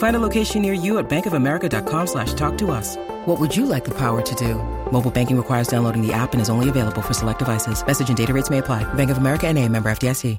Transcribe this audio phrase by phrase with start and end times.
[0.00, 2.96] Find a location near you at bankofamerica.com slash talk to us.
[3.26, 4.54] What would you like the power to do?
[4.90, 7.86] Mobile banking requires downloading the app and is only available for select devices.
[7.86, 8.82] Message and data rates may apply.
[8.94, 10.38] Bank of America and a member FDIC.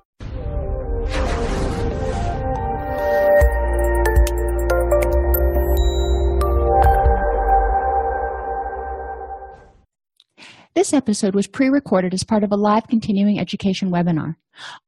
[10.73, 14.37] This episode was pre-recorded as part of a live continuing education webinar.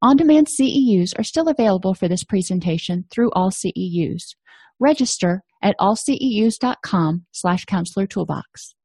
[0.02, 4.34] On-demand CEUs are still available for this presentation through AllCEUs.
[4.80, 8.76] Register at allceus.com slash counselor toolbox.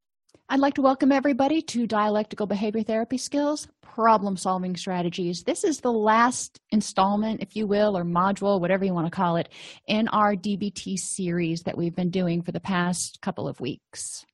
[0.51, 5.43] I'd like to welcome everybody to Dialectical Behavior Therapy Skills Problem Solving Strategies.
[5.43, 9.37] This is the last installment, if you will, or module, whatever you want to call
[9.37, 9.51] it,
[9.87, 14.25] in our DBT series that we've been doing for the past couple of weeks.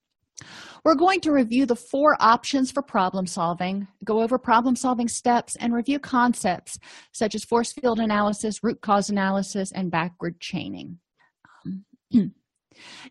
[0.84, 5.56] We're going to review the four options for problem solving, go over problem solving steps,
[5.56, 6.78] and review concepts
[7.12, 10.98] such as force field analysis, root cause analysis, and backward chaining.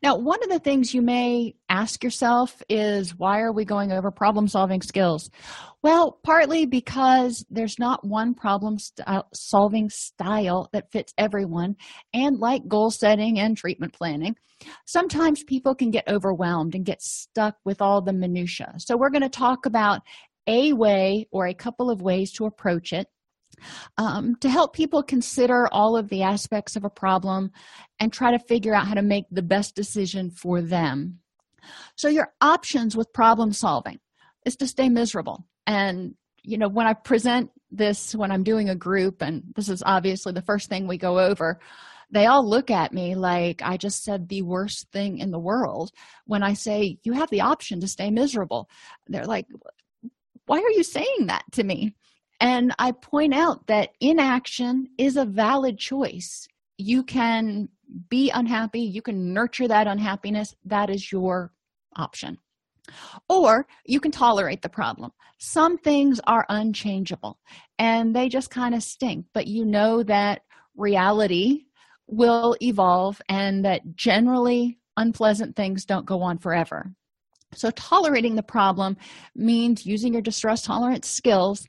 [0.02, 4.12] Now, one of the things you may ask yourself is why are we going over
[4.12, 5.30] problem solving skills?
[5.82, 11.76] Well, partly because there's not one problem st- uh, solving style that fits everyone,
[12.14, 14.36] and like goal setting and treatment planning,
[14.86, 18.74] sometimes people can get overwhelmed and get stuck with all the minutiae.
[18.78, 20.02] So, we're going to talk about
[20.48, 23.08] a way or a couple of ways to approach it
[23.98, 27.52] um, to help people consider all of the aspects of a problem
[28.00, 31.20] and try to figure out how to make the best decision for them.
[31.96, 34.00] So, your options with problem solving
[34.46, 35.46] is to stay miserable.
[35.66, 39.82] And, you know, when I present this, when I'm doing a group, and this is
[39.86, 41.60] obviously the first thing we go over,
[42.12, 45.92] they all look at me like I just said the worst thing in the world
[46.26, 48.70] when I say, You have the option to stay miserable.
[49.08, 49.48] They're like,
[50.46, 51.96] Why are you saying that to me?
[52.44, 56.46] And I point out that inaction is a valid choice.
[56.78, 57.70] You can
[58.10, 60.54] be unhappy, you can nurture that unhappiness.
[60.66, 61.54] That is your
[61.96, 62.38] option.
[63.30, 65.12] Or you can tolerate the problem.
[65.38, 67.40] Some things are unchangeable
[67.80, 70.42] and they just kind of stink, but you know that
[70.76, 71.68] reality
[72.08, 76.92] will evolve and that generally unpleasant things don't go on forever.
[77.56, 78.98] So, tolerating the problem
[79.36, 81.66] means using your distress tolerance skills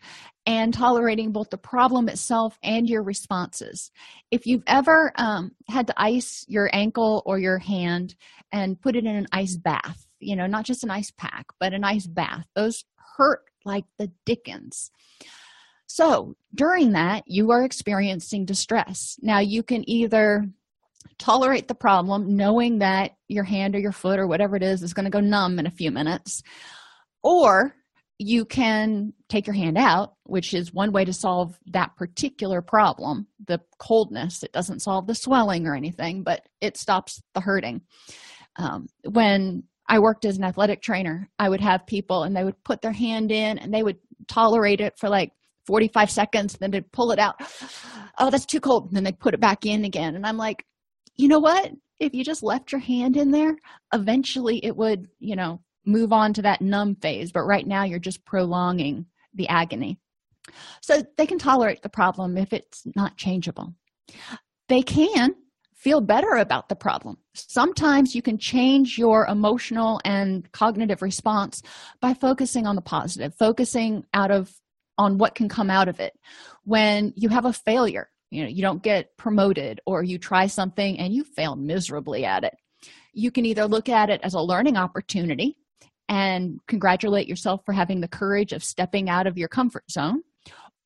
[0.47, 3.91] and tolerating both the problem itself and your responses.
[4.31, 8.15] If you've ever um, had to ice your ankle or your hand
[8.53, 11.73] and put it in an ice bath, you know, not just an ice pack, but
[11.73, 12.85] an ice bath, those
[13.17, 14.91] hurt like the dickens.
[15.87, 19.19] So during that, you are experiencing distress.
[19.23, 20.45] Now, you can either
[21.19, 24.95] tolerate the problem knowing that your hand or your foot or whatever it is is
[24.95, 26.43] going to go numb in a few minutes,
[27.23, 27.75] or
[28.19, 33.27] you can take your hand out, which is one way to solve that particular problem
[33.47, 34.43] the coldness.
[34.43, 37.83] It doesn't solve the swelling or anything, but it stops the hurting.
[38.57, 42.63] Um, when I worked as an athletic trainer, I would have people and they would
[42.65, 43.99] put their hand in and they would
[44.29, 45.33] tolerate it for like
[45.67, 47.41] 45 seconds, then they'd pull it out.
[48.17, 48.87] Oh, that's too cold.
[48.87, 50.15] And then they'd put it back in again.
[50.15, 50.65] And I'm like,
[51.17, 51.73] you know what?
[51.99, 53.57] If you just left your hand in there,
[53.93, 57.99] eventually it would, you know, move on to that numb phase but right now you're
[57.99, 59.99] just prolonging the agony.
[60.81, 63.75] So they can tolerate the problem if it's not changeable.
[64.69, 65.35] They can
[65.75, 67.19] feel better about the problem.
[67.35, 71.63] Sometimes you can change your emotional and cognitive response
[72.01, 74.53] by focusing on the positive focusing out of
[74.97, 76.15] on what can come out of it.
[76.65, 80.99] When you have a failure you know you don't get promoted or you try something
[80.99, 82.55] and you fail miserably at it.
[83.13, 85.57] You can either look at it as a learning opportunity
[86.09, 90.23] and congratulate yourself for having the courage of stepping out of your comfort zone,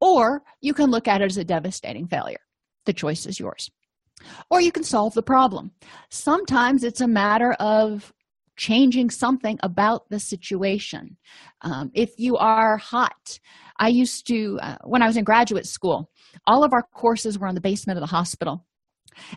[0.01, 2.41] or you can look at it as a devastating failure.
[2.87, 3.71] The choice is yours.
[4.51, 5.73] Or you can solve the problem.
[6.11, 8.13] Sometimes it's a matter of
[8.57, 11.17] changing something about the situation.
[11.63, 13.39] Um, if you are hot,
[13.79, 16.11] I used to, uh, when I was in graduate school,
[16.47, 18.67] all of our courses were on the basement of the hospital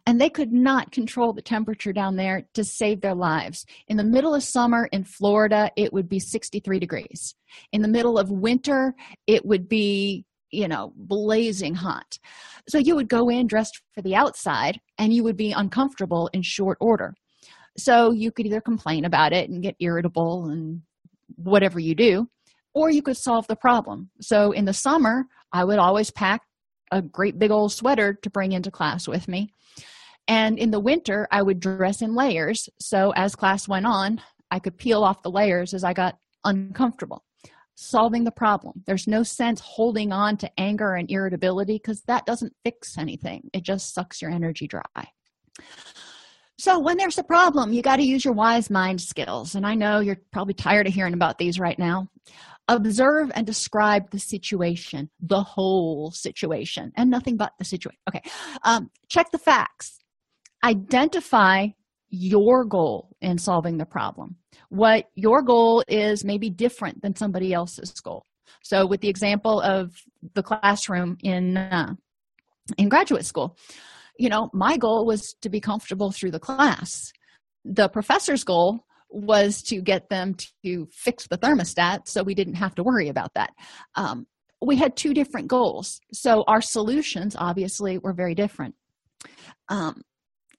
[0.05, 3.65] and they could not control the temperature down there to save their lives.
[3.87, 7.35] In the middle of summer in Florida, it would be 63 degrees.
[7.71, 8.93] In the middle of winter,
[9.27, 12.17] it would be, you know, blazing hot.
[12.67, 16.41] So you would go in dressed for the outside and you would be uncomfortable in
[16.41, 17.13] short order.
[17.77, 20.81] So you could either complain about it and get irritable and
[21.35, 22.27] whatever you do,
[22.73, 24.09] or you could solve the problem.
[24.21, 26.41] So in the summer, I would always pack
[26.91, 29.53] a great big old sweater to bring into class with me.
[30.27, 32.69] And in the winter, I would dress in layers.
[32.79, 34.21] So as class went on,
[34.51, 37.23] I could peel off the layers as I got uncomfortable.
[37.75, 38.83] Solving the problem.
[38.85, 43.63] There's no sense holding on to anger and irritability because that doesn't fix anything, it
[43.63, 44.83] just sucks your energy dry.
[46.59, 49.55] So, when there's a problem, you got to use your wise mind skills.
[49.55, 52.07] And I know you're probably tired of hearing about these right now.
[52.67, 57.99] Observe and describe the situation, the whole situation, and nothing but the situation.
[58.07, 58.21] Okay.
[58.63, 59.99] Um, check the facts.
[60.63, 61.67] Identify
[62.09, 64.35] your goal in solving the problem.
[64.69, 68.25] What your goal is may be different than somebody else's goal.
[68.63, 69.95] So, with the example of
[70.35, 71.95] the classroom in uh,
[72.77, 73.57] in graduate school,
[74.17, 77.11] you know, my goal was to be comfortable through the class.
[77.65, 82.75] The professor's goal was to get them to fix the thermostat so we didn't have
[82.75, 83.51] to worry about that.
[83.95, 84.25] Um,
[84.61, 88.75] we had two different goals, so our solutions obviously were very different.
[89.69, 90.01] Um,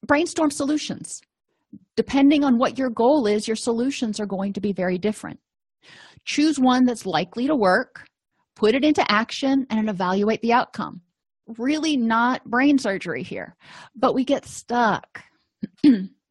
[0.07, 1.21] brainstorm solutions.
[1.97, 5.39] Depending on what your goal is, your solutions are going to be very different.
[6.25, 8.05] Choose one that's likely to work,
[8.57, 11.03] put it into action, and evaluate the outcome
[11.59, 13.57] really not brain surgery here,
[13.95, 15.23] but we get stuck.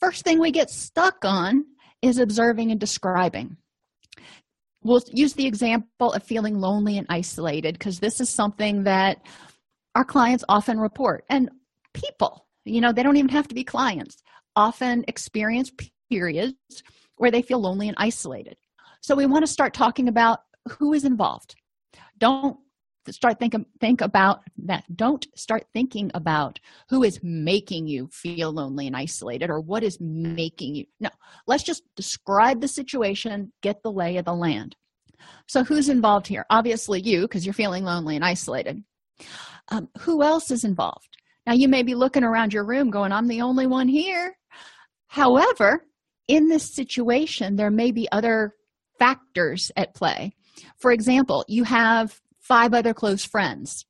[0.00, 1.64] First thing we get stuck on
[2.02, 3.56] is observing and describing.
[4.82, 9.18] We'll use the example of feeling lonely and isolated because this is something that
[9.94, 11.24] our clients often report.
[11.28, 11.50] And
[11.92, 14.22] people, you know, they don't even have to be clients,
[14.54, 15.72] often experience
[16.10, 16.54] periods
[17.16, 18.56] where they feel lonely and isolated.
[19.00, 20.40] So we want to start talking about
[20.78, 21.56] who is involved.
[22.18, 22.58] Don't
[23.12, 24.84] start thinking think about that.
[24.94, 26.58] Don't start thinking about
[26.88, 30.86] who is making you feel lonely and isolated or what is making you.
[31.00, 31.10] No
[31.46, 34.76] let's just describe the situation get the lay of the land.
[35.46, 36.44] So who's involved here?
[36.50, 38.82] Obviously you because you're feeling lonely and isolated.
[39.68, 41.08] Um, who else is involved?
[41.46, 44.36] Now you may be looking around your room going i'm the only one here.
[45.08, 45.86] However
[46.28, 48.54] in this situation there may be other
[48.98, 50.34] factors at play.
[50.78, 53.84] For example you have five other close friends.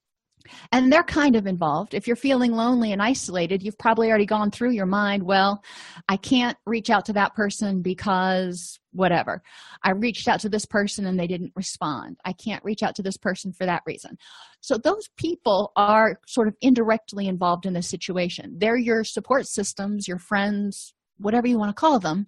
[0.70, 1.92] And they're kind of involved.
[1.92, 5.60] If you're feeling lonely and isolated you've probably already gone through your mind well
[6.08, 9.42] i can't reach out to that person because whatever.
[9.82, 12.16] I reached out to this person and they didn't respond.
[12.24, 14.16] I can't reach out to this person for that reason.
[14.60, 18.56] So those people are sort of indirectly involved in this situation.
[18.58, 22.26] They're your support systems your friends whatever you want to call them.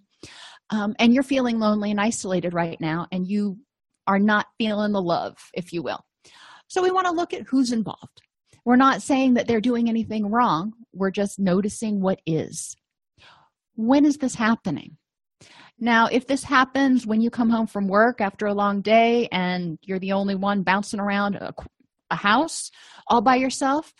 [0.71, 3.57] Um, and you're feeling lonely and isolated right now and you
[4.07, 6.03] are not feeling the love if you will
[6.69, 8.21] so we want to look at who's involved.
[8.63, 12.75] We're not saying that they're doing anything wrong, we're just noticing what is.
[13.75, 14.97] When is this happening?
[15.79, 19.79] Now, if this happens when you come home from work after a long day and
[19.81, 21.53] you're the only one bouncing around a,
[22.11, 22.69] a house
[23.07, 23.93] all by yourself,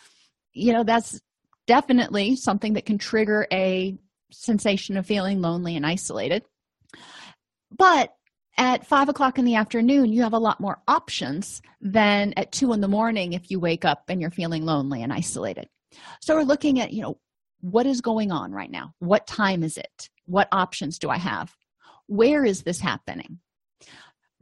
[0.52, 1.20] you know, that's
[1.66, 3.96] definitely something that can trigger a
[4.30, 6.44] sensation of feeling lonely and isolated.
[7.76, 8.12] But
[8.60, 12.74] at five o'clock in the afternoon, you have a lot more options than at two
[12.74, 15.66] in the morning if you wake up and you're feeling lonely and isolated.
[16.20, 17.18] So we're looking at, you know,
[17.62, 18.92] what is going on right now?
[18.98, 20.10] What time is it?
[20.26, 21.56] What options do I have?
[22.06, 23.38] Where is this happening?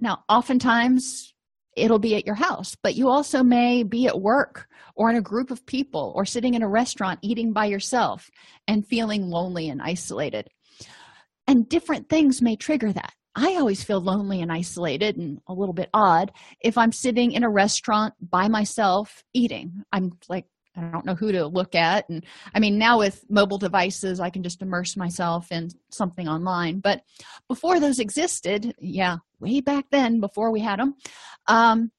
[0.01, 1.33] Now, oftentimes
[1.77, 5.23] it'll be at your house, but you also may be at work or in a
[5.23, 8.31] group of people or sitting in a restaurant eating by yourself
[8.67, 10.49] and feeling lonely and isolated.
[11.47, 13.15] And different things may trigger that.
[13.35, 17.45] I always feel lonely and isolated and a little bit odd if I'm sitting in
[17.45, 19.85] a restaurant by myself eating.
[19.93, 22.09] I'm like, I don't know who to look at.
[22.09, 26.81] And I mean, now with mobile devices, I can just immerse myself in something online.
[26.81, 27.03] But
[27.49, 30.95] before those existed, yeah, way back then, before we had them,
[31.47, 31.91] um,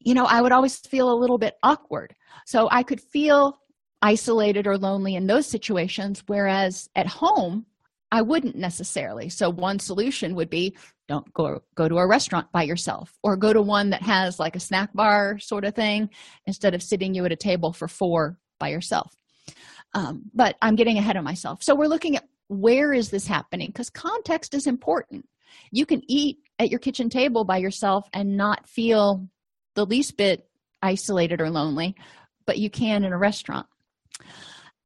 [0.00, 2.14] you know, I would always feel a little bit awkward.
[2.46, 3.58] So I could feel
[4.00, 6.22] isolated or lonely in those situations.
[6.26, 7.66] Whereas at home,
[8.10, 9.28] I wouldn't necessarily.
[9.28, 10.76] So one solution would be
[11.08, 14.56] don't go go to a restaurant by yourself or go to one that has like
[14.56, 16.10] a snack bar sort of thing
[16.46, 19.14] instead of sitting you at a table for four by yourself.
[19.94, 21.62] Um, but I'm getting ahead of myself.
[21.62, 25.26] So we're looking at where is this happening because context is important.
[25.70, 29.28] You can eat at your kitchen table by yourself and not feel
[29.74, 30.48] the least bit
[30.82, 31.94] isolated or lonely,
[32.46, 33.66] but you can in a restaurant.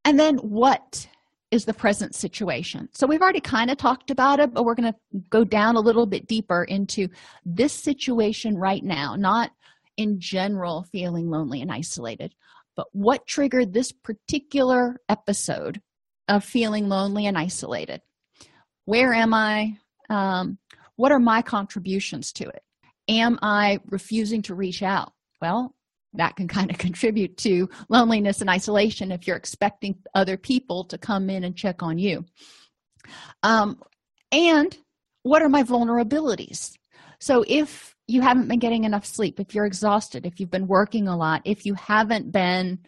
[0.05, 1.07] And then what
[1.53, 2.89] is the present situation?
[2.93, 5.81] So we've already kind of talked about it, but we're going to go down a
[5.81, 7.09] little bit deeper into
[7.45, 9.51] this situation right now, not
[9.95, 12.33] in general feeling lonely and isolated,
[12.75, 15.79] but what triggered this particular episode
[16.27, 18.01] of feeling lonely and isolated?
[18.85, 19.77] Where am I?
[20.09, 20.57] Um,
[20.95, 22.63] what are my contributions to it?
[23.07, 25.13] Am I refusing to reach out?
[25.39, 25.75] Well,
[26.13, 30.97] that can kind of contribute to loneliness and isolation if you're expecting other people to
[30.97, 32.25] come in and check on you.
[33.41, 33.81] Um,
[34.31, 34.75] and
[35.23, 36.71] what are my vulnerabilities?
[37.19, 41.07] So, if you haven't been getting enough sleep, if you're exhausted, if you've been working
[41.07, 42.79] a lot, if you haven't been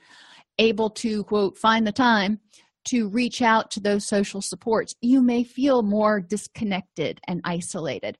[0.57, 2.39] able to, quote, find the time
[2.85, 8.17] to reach out to those social supports, you may feel more disconnected and isolated.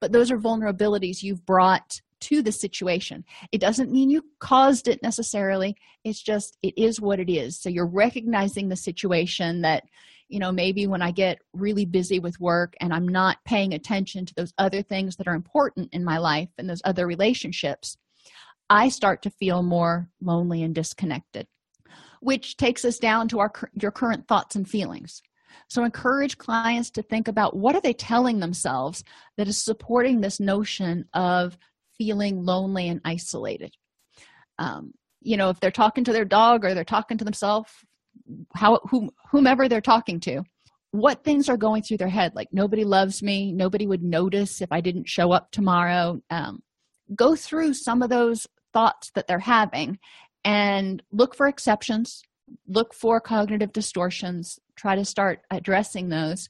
[0.00, 3.24] But those are vulnerabilities you've brought to the situation.
[3.52, 7.60] It doesn't mean you caused it necessarily, it's just it is what it is.
[7.60, 9.84] So you're recognizing the situation that,
[10.28, 14.26] you know, maybe when I get really busy with work and I'm not paying attention
[14.26, 17.96] to those other things that are important in my life and those other relationships,
[18.68, 21.46] I start to feel more lonely and disconnected
[22.20, 25.22] which takes us down to our your current thoughts and feelings
[25.68, 29.04] so encourage clients to think about what are they telling themselves
[29.36, 31.56] that is supporting this notion of
[31.98, 33.74] feeling lonely and isolated.
[34.58, 37.70] Um, you know if they're talking to their dog or they're talking to themselves
[38.54, 40.42] how whom, whomever they're talking to
[40.96, 42.34] what things are going through their head?
[42.34, 43.52] Like nobody loves me.
[43.52, 46.20] Nobody would notice if i didn't show up tomorrow.
[46.30, 46.62] Um,
[47.14, 49.98] go through some of those thoughts that they're having
[50.44, 52.22] and look for exceptions.
[52.66, 54.58] Look for cognitive distortions.
[54.76, 56.48] Try to start addressing those.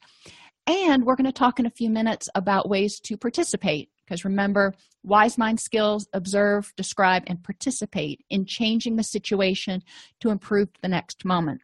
[0.66, 4.74] And we're going to talk in a few minutes about ways to participate because remember
[5.02, 9.82] wise mind skills observe describe and participate in changing the situation
[10.20, 11.60] to improve the next moment.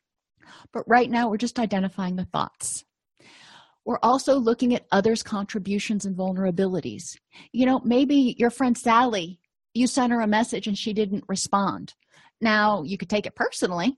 [0.73, 2.85] But right now we're just identifying the thoughts.
[3.85, 7.17] We're also looking at others contributions and vulnerabilities.
[7.53, 9.39] You know maybe your friend sally
[9.75, 11.95] you sent her a message and she didn't respond.
[12.41, 13.97] Now you could take it personally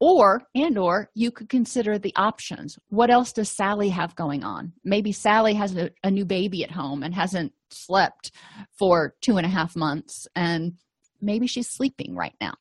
[0.00, 2.78] or and or you could consider the options.
[2.88, 4.72] What else does sally have going on?
[4.84, 8.32] Maybe sally has a, a, new baby at home and hasn't slept
[8.76, 10.74] for two and a half months and
[11.20, 12.54] maybe she's sleeping right now.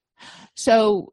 [0.55, 1.11] So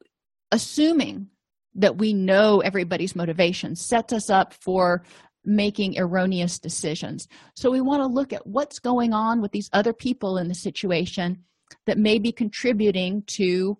[0.53, 1.29] assuming
[1.75, 5.05] that we know everybody's motivation sets us up for
[5.45, 7.29] making erroneous decisions.
[7.55, 10.55] So we want to look at what's going on with these other people in the
[10.55, 11.45] situation
[11.87, 13.79] that may be contributing to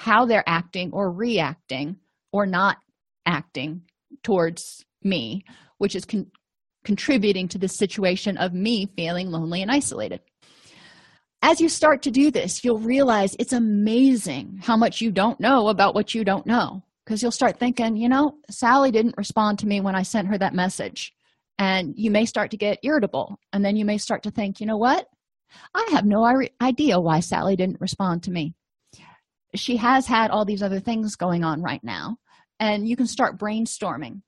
[0.00, 1.94] how they're acting or reacting
[2.32, 2.78] or not
[3.26, 3.82] acting
[4.22, 5.44] towards me,
[5.76, 6.30] which is con-
[6.84, 10.20] contributing to the situation of me feeling lonely and isolated.
[11.42, 15.68] As you start to do this, you'll realize it's amazing how much you don't know
[15.68, 16.82] about what you don't know.
[17.04, 20.38] Because you'll start thinking, you know, Sally didn't respond to me when I sent her
[20.38, 21.12] that message.
[21.58, 23.38] And you may start to get irritable.
[23.52, 25.06] And then you may start to think, you know what?
[25.74, 26.24] I have no
[26.62, 28.54] idea why Sally didn't respond to me.
[29.54, 32.16] She has had all these other things going on right now,
[32.58, 34.22] and you can start brainstorming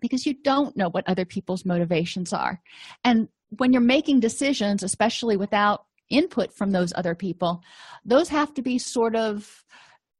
[0.00, 2.60] because you don't know what other people's motivations are.
[3.04, 7.62] And when you're making decisions, especially without input from those other people,
[8.04, 9.64] those have to be sort of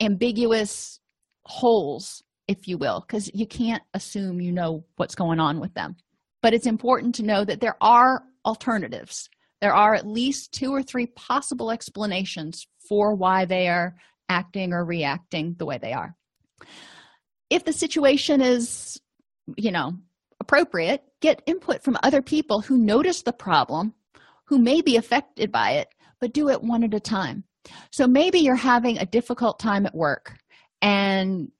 [0.01, 1.01] ambiguous
[1.45, 5.97] holes, if you will, because you can't assume you know what's going on with them.
[6.43, 9.29] But it's important to know that there are alternatives
[9.65, 13.97] there are at least two or three possible explanations for why they are
[14.29, 16.15] acting or reacting the way they are.
[17.51, 19.01] If the situation is,
[19.57, 19.95] you know,
[20.41, 23.95] appropriate, get input from other people who notice the problem,
[24.45, 25.89] who may be affected by it,
[26.21, 27.45] but do it one at a time.
[27.91, 30.37] So maybe you're having a difficult time at work
[30.83, 31.51] and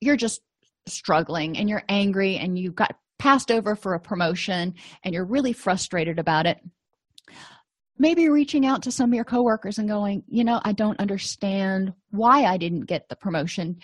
[0.00, 0.40] you're just
[0.86, 4.74] struggling and you're angry and you got passed over for a promotion
[5.04, 6.58] and you're really frustrated about it
[7.98, 11.92] maybe reaching out to some of your coworkers and going you know i don't understand
[12.10, 13.78] why i didn't get the promotion.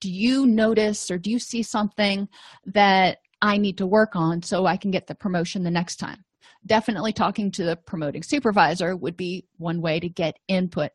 [0.00, 2.28] Do you notice or do you see something
[2.66, 6.24] that i need to work on so i can get the promotion the next time?
[6.66, 10.90] Definitely talking to the promoting supervisor would be one way to get input.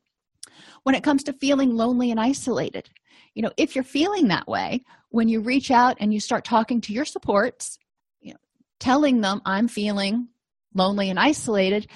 [0.84, 2.90] When it comes to feeling lonely and isolated
[3.36, 6.82] you know if you're feeling that way when you reach out and you start talking
[6.82, 7.78] to your supports
[8.22, 8.40] you know
[8.80, 10.28] telling them i'm feeling
[10.74, 11.88] lonely and isolated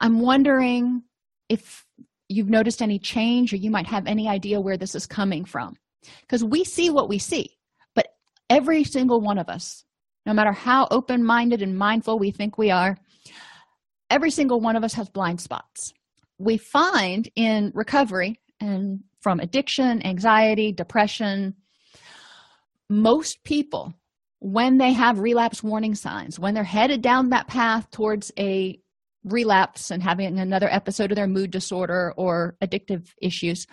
[0.00, 1.02] I'm wondering
[1.48, 1.84] if
[2.28, 5.76] you've noticed any change or you might have any idea where this is coming from.
[6.20, 7.56] Because we see what we see,
[7.94, 8.08] but
[8.48, 9.84] every single one of us,
[10.26, 12.96] no matter how open minded and mindful we think we are,
[14.10, 15.92] every single one of us has blind spots.
[16.38, 21.54] We find in recovery and from addiction, anxiety, depression,
[22.88, 23.92] most people
[24.40, 28.80] when they have relapse warning signs when they're headed down that path towards a
[29.32, 33.66] relapse and having another episode of their mood disorder or addictive issues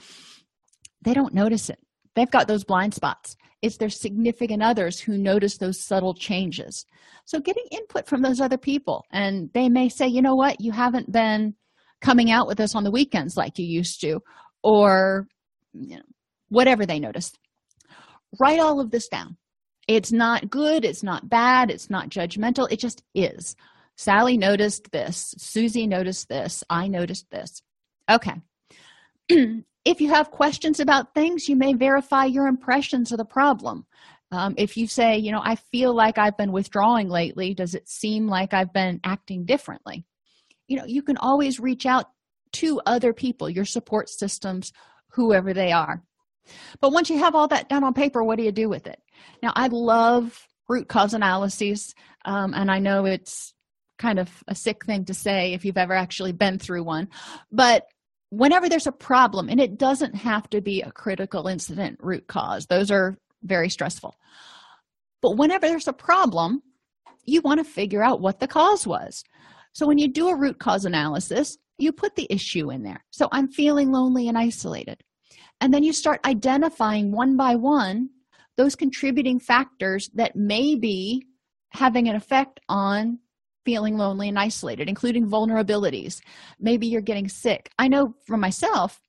[1.06, 1.80] they don't notice it.
[2.16, 3.38] They've got those blind spots.
[3.62, 6.86] It's their significant others who notice those subtle changes.
[7.26, 10.60] So getting input from those other people and they may say you know what?
[10.60, 11.56] You haven't been
[12.02, 14.20] coming out with us on the weekends like you used to
[14.64, 15.28] or
[15.74, 16.04] you know
[16.50, 17.32] whatever they notice.
[18.40, 19.38] Write all of this down.
[19.88, 23.56] It's not good it's not bad it's not judgmental it just is
[23.96, 25.34] sally noticed this.
[25.38, 26.64] Susie noticed this.
[26.70, 27.62] I noticed this.
[28.10, 28.42] Okay.
[29.86, 33.86] If you have questions about things you may verify your impressions of the problem.
[34.32, 37.54] Um, if you say you know i feel like i've been withdrawing lately.
[37.54, 40.08] Does it seem like i've been acting differently?
[40.68, 42.08] You know you can always reach out
[42.54, 44.74] to other people your support systems
[45.10, 46.02] whoever they are.
[46.82, 49.00] But once you have all that down on paper what do you do with it?
[49.44, 51.94] Now i love root cause analyses
[52.26, 53.54] um, and i know it's
[53.98, 57.08] kind of a sick thing to say if you've ever actually been through one.
[57.52, 57.86] But
[58.30, 62.66] whenever there's a problem and it doesn't have to be a critical incident root cause
[62.66, 64.16] those are very stressful.
[65.22, 66.62] But whenever there's a problem
[67.28, 69.24] you want to figure out what the cause was.
[69.74, 73.04] So when you do a root cause analysis you put the issue in there.
[73.12, 75.02] So i'm feeling lonely and isolated.
[75.62, 78.10] And then you start identifying one by one
[78.58, 81.26] those contributing factors that may be
[81.72, 83.20] having an effect on
[83.66, 86.22] feeling lonely and isolated, including vulnerabilities.
[86.60, 87.70] Maybe you're getting sick.
[87.78, 89.02] I know for myself,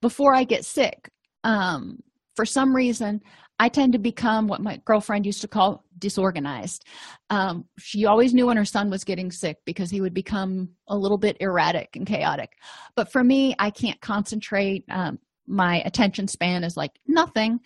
[0.00, 1.08] before I get sick,
[1.44, 2.00] um,
[2.34, 3.20] for some reason,
[3.58, 6.84] I tend to become what my girlfriend used to call disorganized.
[7.30, 10.96] Um, she always knew when her son was getting sick because he would become a
[10.96, 12.50] little bit erratic and chaotic.
[12.96, 14.84] But for me, I can't concentrate.
[14.90, 17.60] Um, my attention span is like nothing.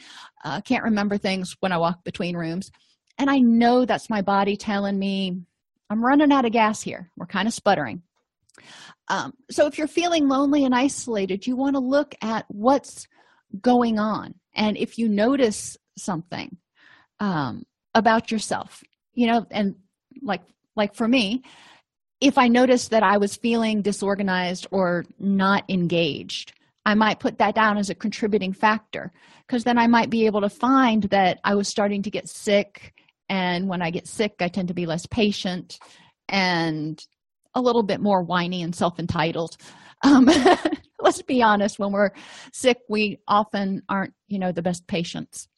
[0.45, 2.71] Uh, can't remember things when I walk between rooms.
[3.19, 5.41] And I know that's my body telling me
[5.91, 7.11] I'm running out of gas here.
[7.17, 8.03] We're kind of sputtering.
[9.09, 13.07] Um, so if you're feeling lonely and isolated, you want to look at what's
[13.61, 14.35] going on.
[14.55, 16.57] And if you notice something
[17.21, 18.83] um, about yourself,
[19.15, 19.77] you know, and
[20.23, 20.43] like
[20.75, 21.43] like for me,
[22.21, 26.53] if I noticed that I was feeling disorganized or not engaged,
[26.85, 29.13] I might put that down as a contributing factor
[29.47, 32.95] because then I might be able to find that I was starting to get sick
[33.28, 35.78] and when i get sick i tend to be less patient
[36.28, 37.06] and
[37.56, 39.56] a little bit more whiny and self-entitled.
[40.02, 40.28] Um,
[41.00, 42.10] let's be honest when we're
[42.52, 45.49] sick we often aren't you know the best patients.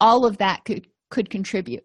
[0.00, 1.84] All of that could could contribute.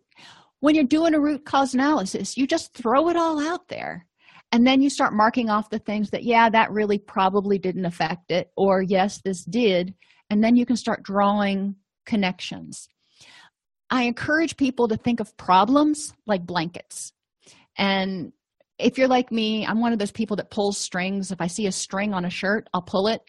[0.62, 4.08] When you're doing a root cause analysis you just throw it all out there
[4.54, 8.32] and then you start marking off the things that yeah that really probably didn't affect
[8.32, 9.94] it or yes this did
[10.30, 12.88] and then you can start drawing connections
[13.90, 17.14] I encourage people to think of problems like blankets.
[17.78, 18.34] And
[18.80, 21.32] if you're like me, I'm one of those people that pulls strings.
[21.32, 23.22] If I see a string on a shirt, I'll pull it,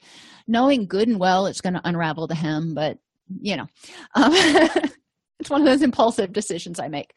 [0.46, 2.98] knowing good and well it's going to unravel the hem, but
[3.40, 3.66] you know,
[4.14, 4.32] um,
[5.38, 7.14] it's one of those impulsive decisions I make.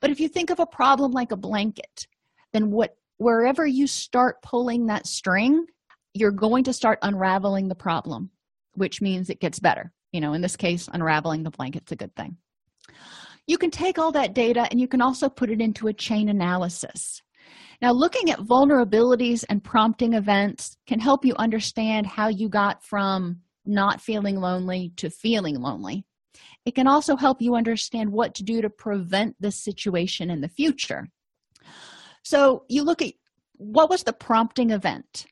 [0.00, 2.06] But if you think of a problem like a blanket,
[2.52, 5.66] then what wherever you start pulling that string,
[6.14, 8.30] you're going to start unraveling the problem,
[8.74, 9.92] which means it gets better.
[10.12, 12.36] You know, in this case, unraveling the blanket's a good thing.
[13.46, 16.28] You can take all that data and you can also put it into a chain
[16.28, 17.22] analysis.
[17.80, 23.42] Now, looking at vulnerabilities and prompting events can help you understand how you got from
[23.64, 26.04] not feeling lonely to feeling lonely.
[26.64, 30.48] It can also help you understand what to do to prevent this situation in the
[30.48, 31.08] future.
[32.22, 33.12] So, you look at
[33.52, 35.26] what was the prompting event?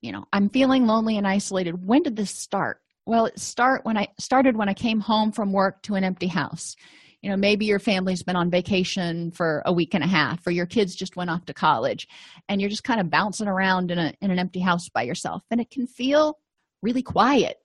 [0.00, 1.86] You know, I'm feeling lonely and isolated.
[1.86, 2.80] When did this start?
[3.10, 6.28] Well, it start when I started when I came home from work to an empty
[6.28, 6.76] house.
[7.22, 10.52] You know maybe your family's been on vacation for a week and a half or
[10.52, 12.06] your kids just went off to college
[12.48, 15.42] and you're just kind of bouncing around in a in an empty house by yourself
[15.50, 16.38] and it can feel
[16.82, 17.56] really quiet.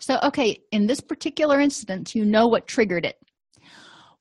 [0.00, 3.16] So okay in this particular instance you know what triggered it.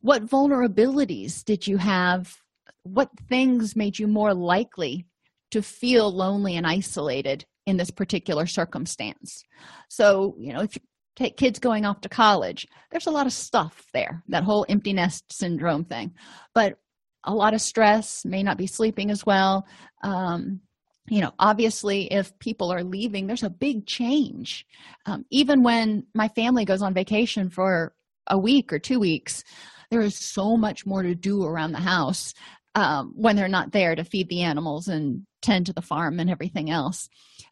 [0.01, 2.37] What vulnerabilities did you have?
[2.83, 5.07] What things made you more likely
[5.49, 9.43] to feel lonely and isolated in this particular circumstance.
[9.89, 10.81] So you know if you
[11.15, 14.93] take kids going off to college there's a lot of stuff there that whole empty
[14.93, 16.13] nest syndrome thing.
[16.53, 16.77] But
[17.23, 19.65] a lot of stress may not be sleeping as well.
[20.03, 20.61] Um,
[21.07, 24.65] you know obviously if people are leaving there's a big change.
[25.05, 27.93] Um, even when my family goes on vacation for
[28.27, 29.43] a week or two weeks
[29.91, 32.33] there is so much more to do around the house
[32.75, 36.29] um, when they're not there to feed the animals and tend to the farm and
[36.29, 37.09] everything else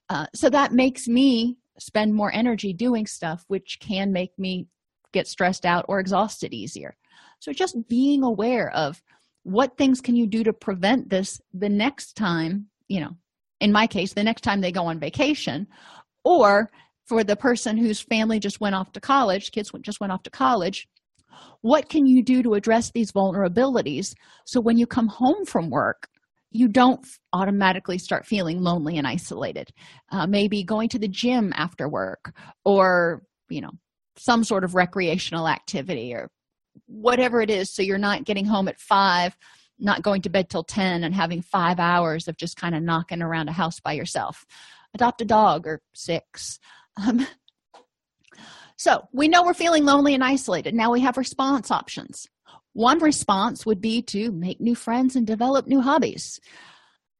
[0.09, 4.67] uh, so that makes me spend more energy doing stuff which can make me
[5.13, 6.95] get stressed out or exhausted easier.
[7.39, 9.01] So just being aware of
[9.43, 13.15] what things can you do to prevent this the next time, you know,
[13.59, 15.67] in my case, the next time they go on vacation,
[16.23, 16.69] or
[17.05, 20.29] for the person whose family just went off to college, kids just went off to
[20.29, 20.87] college,
[21.61, 24.13] what can you do to address these vulnerabilities
[24.45, 26.09] so when you come home from work,
[26.57, 29.69] you don't automatically start feeling lonely and isolated.
[30.11, 32.33] Uh, maybe going to the gym after work
[32.65, 33.71] or you know
[34.17, 36.29] some sort of recreational activity or
[36.87, 39.37] whatever it is so you're not getting home at five
[39.79, 43.21] not going to bed till 10 and having five hours of just kind of knocking
[43.21, 44.43] around a house by yourself.
[44.95, 46.57] Adopt a dog or six.
[47.05, 47.27] Um,
[48.77, 50.73] so we know we're feeling lonely and isolated.
[50.73, 52.27] Now we have response options
[52.77, 56.39] one response would be to make new friends and develop new hobbies.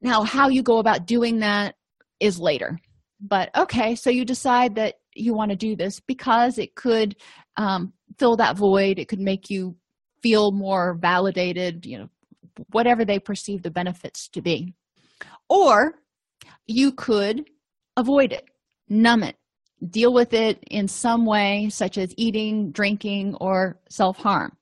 [0.00, 1.74] Now, how you go about doing that
[2.20, 2.78] is later.
[3.20, 7.16] But okay, so you decide that you want to do this because it could
[7.56, 9.74] um, fill that void, it could make you
[10.22, 12.08] feel more validated, you know,
[12.70, 14.74] whatever they perceive the benefits to be.
[15.48, 15.96] Or
[16.68, 17.50] you could
[17.96, 18.44] avoid it,
[18.88, 19.34] numb it,
[19.90, 24.52] deal with it in some way, such as eating, drinking, or self harm.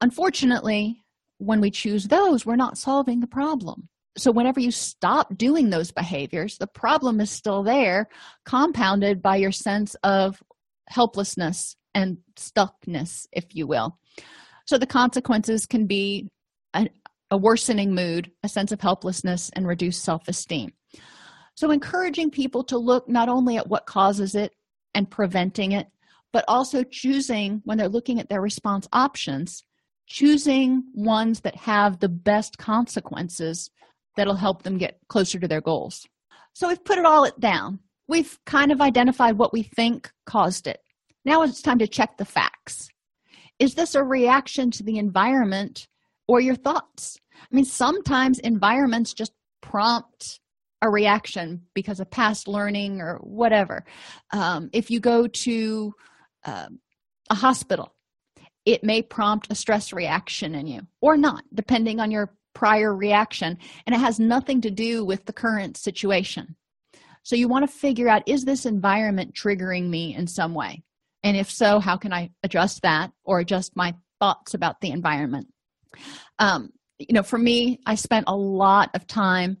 [0.00, 1.02] Unfortunately,
[1.38, 3.88] when we choose those, we're not solving the problem.
[4.18, 8.08] So, whenever you stop doing those behaviors, the problem is still there,
[8.44, 10.42] compounded by your sense of
[10.88, 13.98] helplessness and stuckness, if you will.
[14.66, 16.28] So, the consequences can be
[16.72, 16.88] a,
[17.30, 20.72] a worsening mood, a sense of helplessness, and reduced self esteem.
[21.54, 24.52] So, encouraging people to look not only at what causes it
[24.94, 25.88] and preventing it,
[26.32, 29.62] but also choosing when they're looking at their response options
[30.06, 33.70] choosing ones that have the best consequences
[34.16, 36.06] that'll help them get closer to their goals.
[36.54, 37.80] So we've put it all down.
[38.08, 40.80] We've kind of identified what we think caused it.
[41.24, 42.88] Now it's time to check the facts.
[43.58, 45.88] Is this a reaction to the environment
[46.28, 47.18] or your thoughts?
[47.34, 50.40] I mean, sometimes environments just prompt
[50.82, 53.84] a reaction because of past learning or whatever.
[54.32, 55.92] Um, if you go to
[56.44, 56.68] uh,
[57.30, 57.95] a hospital
[58.66, 63.56] it may prompt a stress reaction in you or not, depending on your prior reaction.
[63.86, 66.56] And it has nothing to do with the current situation.
[67.22, 70.82] So you want to figure out is this environment triggering me in some way?
[71.22, 75.48] And if so, how can I adjust that or adjust my thoughts about the environment?
[76.38, 79.58] Um, you know, for me, I spent a lot of time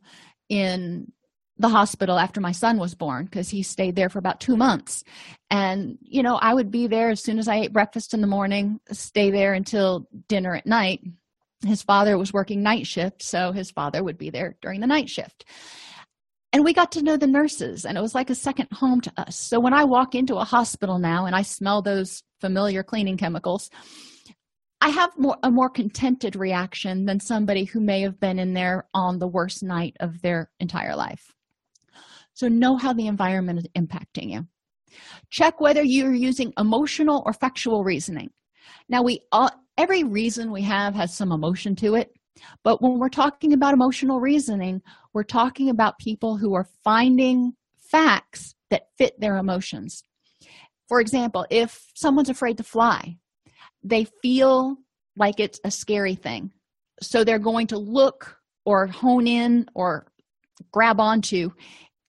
[0.48, 1.12] in
[1.58, 5.04] the hospital after my son was born because he stayed there for about two months.
[5.50, 8.26] And you know i would be there as soon as i ate breakfast in the
[8.26, 11.00] morning stay there until dinner at night.
[11.64, 15.08] His father was working night shift so his father would be there during the night
[15.08, 15.44] shift.
[16.52, 19.12] And we got to know the nurses and it was like a second home to
[19.16, 19.36] us.
[19.38, 23.70] So when i walk into a hospital now and i smell those familiar cleaning chemicals
[24.80, 28.86] i have more a more contented reaction than somebody who may have been in there
[28.92, 31.32] on the worst night of their entire life
[32.36, 34.46] so know how the environment is impacting you.
[35.30, 38.30] Check whether you're using emotional or factual reasoning.
[38.90, 42.10] Now, we all, every reason we have has some emotion to it,
[42.62, 44.82] but when we're talking about emotional reasoning,
[45.14, 50.04] we're talking about people who are finding facts that fit their emotions.
[50.88, 53.16] For example, if someone's afraid to fly,
[53.82, 54.76] they feel
[55.16, 56.52] like it's a scary thing.
[57.00, 60.06] So they're going to look or hone in or
[60.72, 61.50] grab onto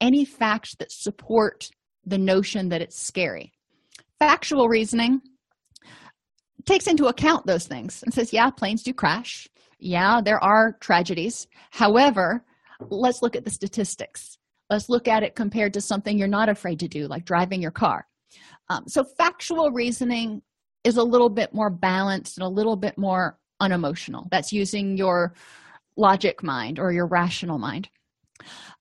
[0.01, 1.69] any facts that support
[2.05, 3.51] the notion that it's scary.
[4.19, 5.21] Factual reasoning
[6.65, 9.47] takes into account those things and says, yeah, planes do crash.
[9.79, 11.47] Yeah, there are tragedies.
[11.71, 12.43] However,
[12.89, 14.37] let's look at the statistics.
[14.69, 17.71] Let's look at it compared to something you're not afraid to do, like driving your
[17.71, 18.05] car.
[18.69, 20.41] Um, so, factual reasoning
[20.83, 24.27] is a little bit more balanced and a little bit more unemotional.
[24.29, 25.33] That's using your
[25.95, 27.89] logic mind or your rational mind.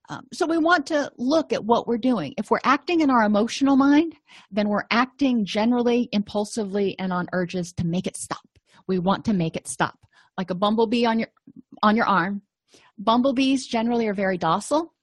[0.08, 2.34] Um, so we want to look at what we're doing.
[2.38, 4.14] If we're acting in our emotional mind,
[4.50, 8.46] then we're acting generally impulsively and on urges to make it stop.
[8.86, 9.98] We want to make it stop.
[10.38, 11.28] Like a bumblebee on your
[11.82, 12.42] on your arm.
[12.98, 14.94] Bumblebees generally are very docile,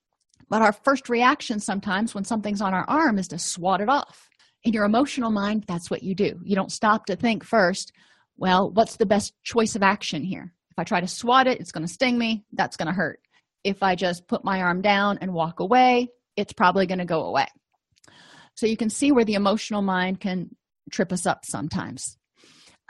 [0.50, 4.30] but our first reaction sometimes when something's on our arm is to swat it off.
[4.63, 6.39] In your emotional mind, that's what you do.
[6.44, 7.92] You don't stop to think first,
[8.38, 10.54] well, what's the best choice of action here?
[10.72, 13.20] If I try to swat it, it's going to sting me, that's going to hurt
[13.63, 17.26] if I just put my arm down and walk away, it's probably going to go
[17.26, 17.47] away.
[18.56, 20.56] So you can see where the emotional mind can
[20.91, 22.17] trip us up sometimes.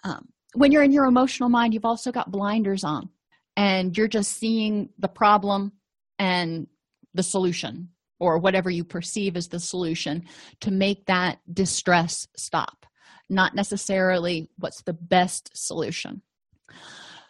[0.03, 3.09] Um, when you're in your emotional mind, you've also got blinders on
[3.55, 5.71] and you're just seeing the problem
[6.19, 6.67] and
[7.13, 10.23] the solution or whatever you perceive as the solution
[10.62, 12.86] to make that distress stop.
[13.29, 16.21] not necessarily what's the best solution.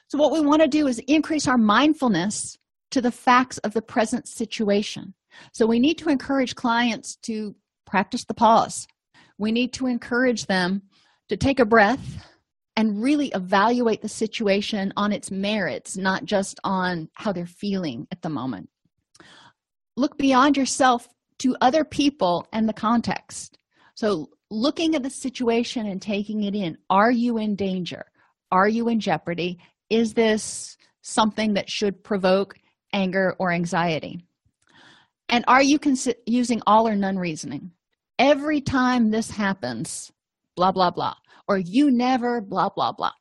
[0.07, 2.57] So, what we want to do is increase our mindfulness
[2.93, 5.13] to the facts of the present situation.
[5.51, 8.87] So, we need to encourage clients to practice the pause.
[9.37, 10.83] We need to encourage them
[11.29, 12.27] to take a breath
[12.75, 18.21] and really evaluate the situation on its merits, not just on how they're feeling at
[18.21, 18.69] the moment.
[19.95, 21.07] Look beyond yourself
[21.39, 23.57] to other people and the context.
[23.95, 28.05] So, looking at the situation and taking it in are you in danger?
[28.51, 29.59] Are you in jeopardy?
[29.89, 32.55] Is this something that should provoke
[32.93, 34.25] anger or anxiety?
[35.29, 35.79] And are you
[36.25, 37.71] using all or none reasoning?
[38.19, 40.11] Every time this happens,
[40.55, 41.15] blah, blah, blah
[41.47, 43.11] or you never, blah, blah, blah.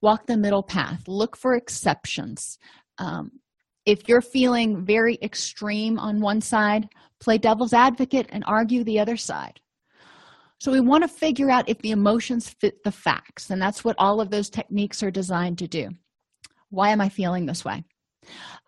[0.00, 2.58] Walk the middle path, look for exceptions.
[2.98, 3.30] Um,
[3.86, 6.88] if you're feeling very extreme on one side,
[7.20, 9.60] play devil's advocate and argue the other side.
[10.58, 13.96] So, we want to figure out if the emotions fit the facts, and that's what
[13.98, 15.88] all of those techniques are designed to do.
[16.70, 17.82] Why am I feeling this way?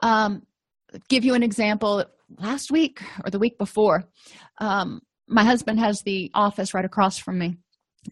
[0.01, 0.43] Um,
[1.09, 2.05] give you an example.
[2.38, 4.05] Last week or the week before,
[4.59, 7.59] um, my husband has the office right across from me,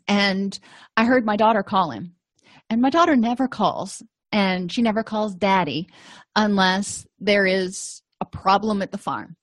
[0.07, 0.59] and
[0.97, 2.15] I heard my daughter call him.
[2.71, 5.89] And my daughter never calls, and she never calls daddy
[6.37, 9.37] unless there is a problem at the farm.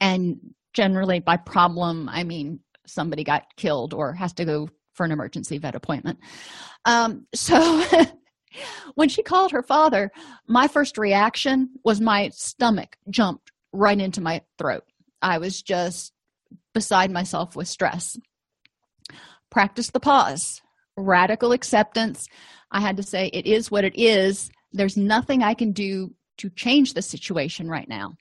[0.00, 0.38] And
[0.74, 5.58] generally, by problem, I mean somebody got killed or has to go for an emergency
[5.58, 6.18] vet appointment.
[6.84, 7.84] Um, so
[8.94, 10.10] when she called her father,
[10.46, 14.84] my first reaction was my stomach jumped right into my throat.
[15.22, 16.12] I was just
[16.74, 18.18] beside myself with stress.
[19.50, 20.60] Practice the pause.
[20.96, 22.28] Radical acceptance.
[22.70, 24.50] I had to say it is what it is.
[24.72, 28.14] There's nothing i can do to change the situation right now.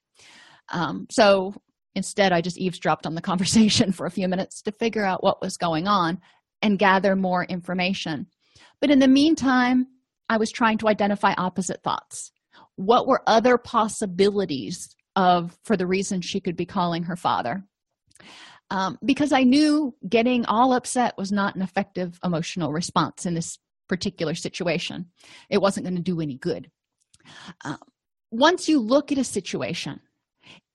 [0.71, 1.54] Um, so
[1.95, 5.41] instead i just eavesdropped on the conversation for a few minutes to figure out what
[5.41, 6.19] was going on
[6.62, 8.28] and gather more information.
[8.82, 9.88] But in the meantime
[10.30, 12.32] i was trying to identify opposite thoughts
[12.76, 17.64] what were other possibilities of for the reason she could be calling her father
[18.72, 23.60] um, because I knew getting all upset was not an effective emotional response in this
[23.88, 25.08] particular situation.
[25.50, 26.72] It wasn't going to do any good.
[27.64, 27.78] Uh,
[28.32, 30.00] once you look at a situation,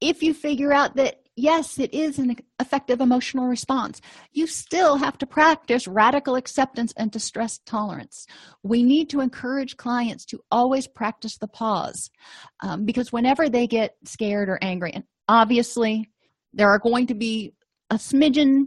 [0.01, 4.01] if you figure out that yes, it is an effective emotional response,
[4.33, 8.27] you still have to practice radical acceptance and distress tolerance.
[8.63, 12.11] We need to encourage clients to always practice the pause
[12.63, 16.11] um, because whenever they get scared or angry, and obviously
[16.53, 17.55] there are going to be
[17.91, 18.67] a smidgen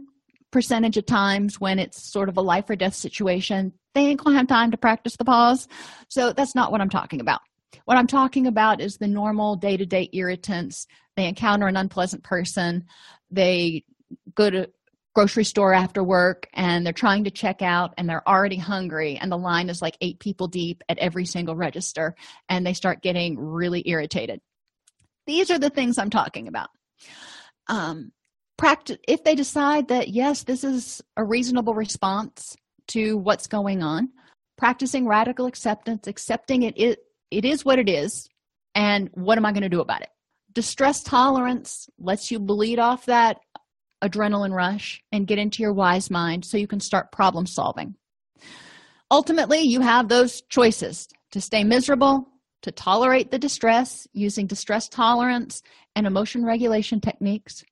[0.50, 4.36] percentage of times when it's sort of a life or death situation, they ain't gonna
[4.36, 5.66] have time to practice the pause.
[6.08, 7.40] So that's not what I'm talking about.
[7.84, 10.86] What I'm talking about is the normal day to day irritants.
[11.16, 12.84] They encounter an unpleasant person,
[13.30, 13.84] they
[14.34, 14.70] go to
[15.14, 19.30] grocery store after work and they're trying to check out and they're already hungry and
[19.30, 22.16] the line is like eight people deep at every single register
[22.48, 24.40] and they start getting really irritated.
[25.26, 26.68] These are the things i'm talking about.
[27.68, 28.12] Um,
[28.56, 32.56] practice if they decide that yes this is a reasonable response
[32.88, 34.10] to what's going on
[34.56, 36.98] practicing radical acceptance accepting it it,
[37.30, 38.28] it is what it is
[38.74, 40.08] and what am i going to do about it
[40.54, 43.38] distress tolerance lets you bleed off that
[44.02, 47.94] adrenaline rush and get into your wise mind so you can start problem solving.
[49.10, 52.28] Ultimately you have those choices to stay miserable
[52.62, 55.62] to tolerate the distress using distress tolerance
[55.96, 57.64] and emotion regulation techniques.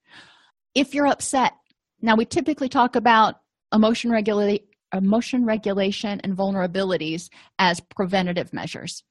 [0.75, 1.53] If you're upset
[2.01, 3.37] now we typically talk about
[3.73, 9.03] emotion regulate emotion regulation and vulnerabilities as preventative measures.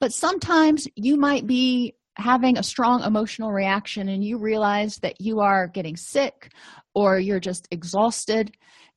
[0.00, 5.40] But sometimes you might be having a strong emotional reaction and you realize that you
[5.40, 6.52] are getting sick
[6.94, 8.52] or you're just exhausted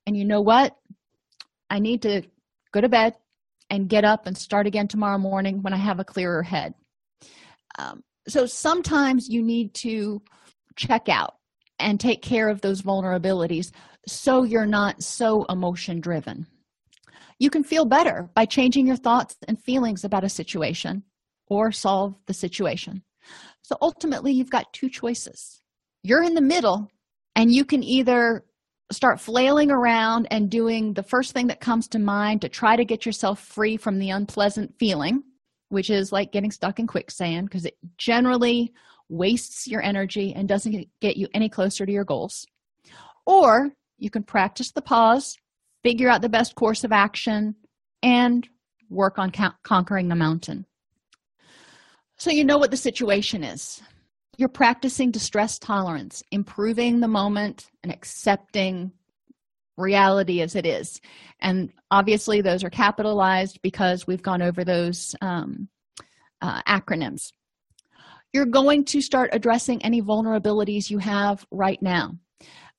[0.05, 0.75] and you know what?
[1.69, 2.23] I need to
[2.71, 3.15] go to bed
[3.69, 6.73] and get up and start again tomorrow morning when i have a clearer head.
[7.79, 10.21] Um, so sometimes you need to
[10.75, 11.35] check out
[11.79, 13.71] and take care of those vulnerabilities
[14.07, 16.45] so you're not so emotion driven.
[17.39, 21.03] You can feel better by changing your thoughts and feelings about a situation
[21.47, 23.03] or solve the situation.
[23.61, 25.61] So ultimately, you've got two choices.
[26.03, 26.87] You're in the middle,
[27.35, 28.45] and you can either
[28.91, 32.85] start flailing around and doing the first thing that comes to mind to try to
[32.85, 35.23] get yourself free from the unpleasant feeling,
[35.69, 38.71] which is like getting stuck in quicksand because it generally
[39.09, 42.45] wastes your energy and doesn't get you any closer to your goals.
[43.25, 45.35] Or you can practice the pause,
[45.83, 47.55] figure out the best course of action,
[48.03, 48.47] and
[48.89, 49.31] work on
[49.63, 50.65] conquering the mountain.
[52.17, 53.81] So you know what the situation is.
[54.37, 58.91] You're practicing distress tolerance, improving the moment and accepting
[59.77, 61.01] reality as it is.
[61.39, 65.67] And obviously, those are capitalized because we've gone over those um,
[66.41, 67.31] uh, acronyms.
[68.33, 72.17] You're going to start addressing any vulnerabilities you have right now.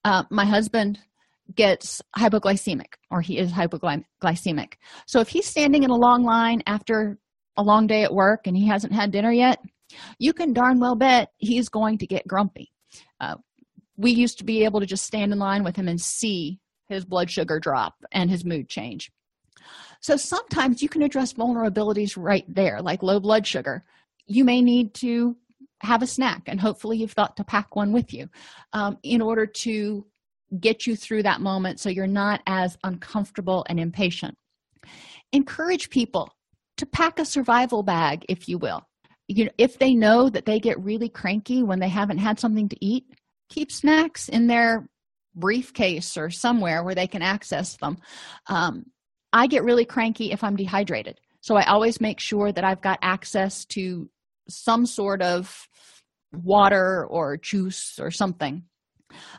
[0.05, 0.99] Uh, my husband
[1.55, 4.75] gets hypoglycemic, or he is hypoglycemic.
[5.07, 7.19] So if he's standing in a long line after
[7.57, 9.61] a long day at work and he hasn't had dinner yet,
[10.19, 12.73] you can darn well bet he's going to get grumpy.
[13.21, 13.37] Uh,
[13.97, 17.05] we used to be able to just stand in line with him and see his
[17.05, 19.11] blood sugar drop and his mood change.
[20.01, 23.85] So sometimes you can address vulnerabilities right there, like low blood sugar.
[24.27, 25.37] You may need to
[25.83, 28.29] have a snack, and hopefully, you've thought to pack one with you
[28.73, 30.07] um, in order to
[30.61, 34.37] get you through that moment so you're not as uncomfortable and impatient.
[35.33, 36.31] Encourage people
[36.77, 38.83] to pack a survival bag, if you will.
[39.29, 42.69] You know, if they know that they get really cranky when they haven't had something
[42.69, 43.05] to eat,
[43.49, 44.89] keep snacks in their
[45.35, 47.99] briefcase or somewhere where they can access them.
[48.47, 48.87] Um,
[49.33, 51.21] I get really cranky if I'm dehydrated.
[51.41, 54.09] So I always make sure that I've got access to
[54.49, 55.69] some sort of
[56.33, 58.65] water or juice or something.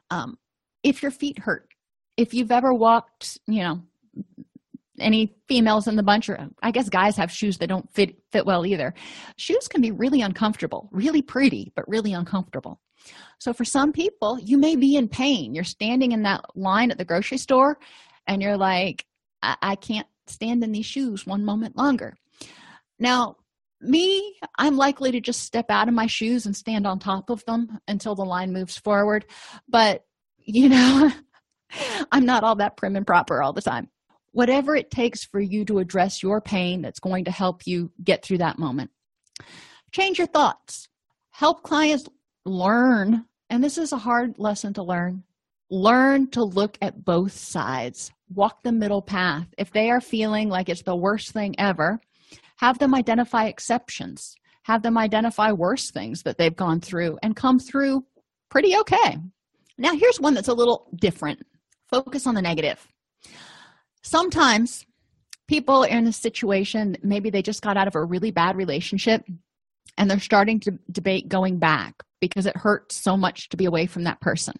[0.09, 0.37] Um,
[0.83, 1.67] if your feet hurt,
[2.15, 3.81] if you've ever walked, you know,
[4.99, 8.45] any females in the bunch or i guess guys have shoes that don't fit fit
[8.45, 8.93] well either.
[9.37, 12.79] Shoes can be really uncomfortable really pretty but really uncomfortable.
[13.39, 15.53] So for some people you may be in pain.
[15.53, 17.77] You're standing in that line at the grocery store
[18.25, 19.05] and you're like
[19.41, 22.15] i, I can't stand in these shoes one moment longer.
[22.99, 23.37] Now
[23.79, 27.45] me i'm likely to just step out of my shoes and stand on top of
[27.45, 29.25] them until the line moves forward.
[29.69, 30.03] But
[30.47, 31.11] you know
[32.11, 33.89] i'm not all that prim and proper all the time
[34.31, 38.23] whatever it takes for you to address your pain that's going to help you get
[38.23, 38.91] through that moment.
[39.91, 40.87] Change your thoughts.
[41.31, 42.05] Help clients
[42.45, 45.23] learn and this is a hard lesson to learn
[45.69, 48.11] learn to look at both sides.
[48.33, 49.47] Walk the middle path.
[49.57, 51.99] If they are feeling like it's the worst thing ever
[52.57, 54.35] have them identify exceptions.
[54.63, 58.03] Have them identify worse things that they've gone through and come through
[58.49, 59.17] pretty okay.
[59.77, 61.45] Now, here's one that's a little different.
[61.89, 62.85] Focus on the negative.
[64.07, 64.85] Sometimes
[65.49, 69.25] people are in a situation, maybe they just got out of a really bad relationship
[69.97, 73.85] and they're starting to debate going back because it hurts so much to be away
[73.85, 74.55] from that person.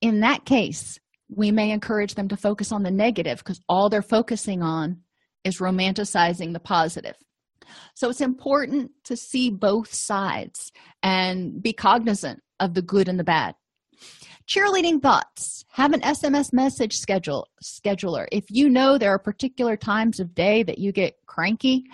[0.00, 4.02] In that case, we may encourage them to focus on the negative because all they're
[4.02, 5.02] focusing on
[5.44, 7.14] is romanticizing the positive.
[7.94, 13.24] So it's important to see both sides and be cognizant of the good and the
[13.24, 13.54] bad
[14.52, 18.26] cheerleading thoughts have an sms message schedule scheduler.
[18.30, 21.84] If you know there are particular times of day that you get cranky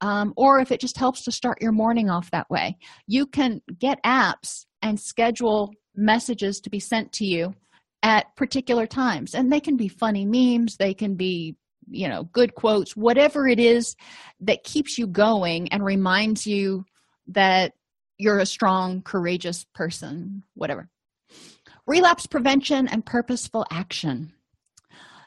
[0.00, 3.60] um, or if it just helps to start your morning off that way you can
[3.78, 7.54] get apps and schedule messages to be sent to you
[8.02, 9.34] at particular times.
[9.34, 10.76] And they can be funny memes.
[10.76, 11.56] They can be
[11.88, 12.96] you know good quotes.
[12.96, 13.94] Whatever it is
[14.40, 16.86] that keeps you going and reminds you
[17.28, 17.74] that
[18.16, 20.88] you're a strong courageous person whatever
[21.86, 24.32] relapse prevention and purposeful action.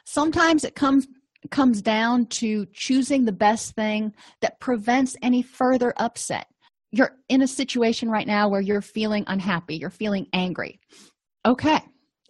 [0.05, 1.07] Sometimes it comes
[1.51, 6.47] comes down to choosing the best thing that prevents any further upset.
[6.91, 10.79] You're in a situation right now where you're feeling unhappy you're feeling angry.
[11.45, 11.79] Okay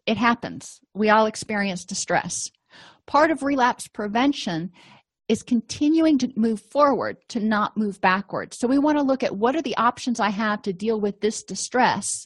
[0.10, 0.82] it happens.
[0.96, 2.50] We all experience distress.
[3.06, 4.72] Part of relapse prevention
[5.28, 8.58] is continuing to move forward to not move backwards.
[8.58, 11.22] So we want to look at what are the options i have to deal with
[11.22, 12.26] this distress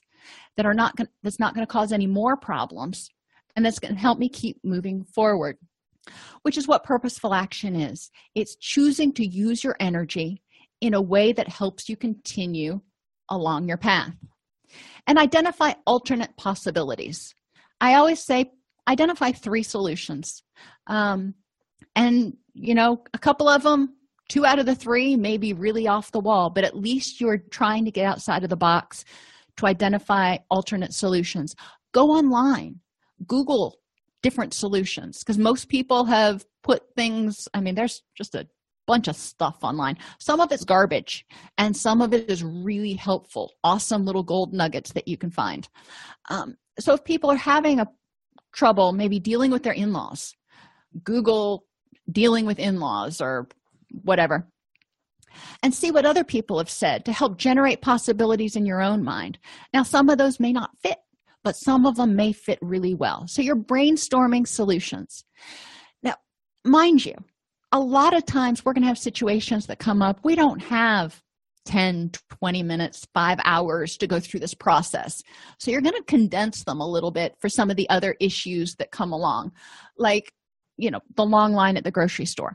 [0.58, 3.10] that are not going that's not going to cause any more problems
[3.56, 5.58] and that's going to help me keep moving forward
[6.42, 8.12] which is what purposeful action is.
[8.36, 10.42] It's choosing to use your energy
[10.82, 12.82] in a way that helps you continue
[13.30, 14.14] along your path.
[15.08, 17.34] And identify alternate possibilities.
[17.80, 18.52] I always say
[18.88, 20.44] identify three solutions.
[20.88, 21.36] Um,
[21.96, 23.96] and you know a couple of them
[24.30, 27.38] two out of the three may be really off the wall but at least you're
[27.38, 29.06] trying to get outside of the box
[29.58, 31.56] to identify alternate solutions.
[31.94, 32.80] Go online.
[33.28, 33.78] Google
[34.22, 35.20] different solutions.
[35.20, 38.48] Because most people have put things i mean there's just a
[38.86, 39.98] bunch of stuff online.
[40.20, 41.26] Some of it's garbage
[41.58, 45.68] and some of it is really helpful awesome little gold nuggets that you can find.
[46.30, 47.88] Um, so if people are having a
[48.54, 50.36] trouble maybe dealing with their in-laws
[51.04, 51.66] google
[52.12, 53.48] dealing with in-laws or
[54.04, 54.48] whatever
[55.62, 59.38] and see what other people have said to help generate possibilities in your own mind.
[59.74, 60.98] Now, some of those may not fit,
[61.44, 63.28] but some of them may fit really well.
[63.28, 65.24] So you're brainstorming solutions.
[66.02, 66.16] Now,
[66.64, 67.16] mind you,
[67.72, 70.20] a lot of times we're going to have situations that come up.
[70.24, 71.22] We don't have
[71.66, 72.12] 10
[72.42, 75.24] 20 minutes 5 hours to go through this process
[75.60, 78.76] so you're going to condense them a little bit for some of the other issues
[78.76, 79.52] that come along
[79.98, 80.34] like
[80.76, 82.54] you know the long line at the grocery store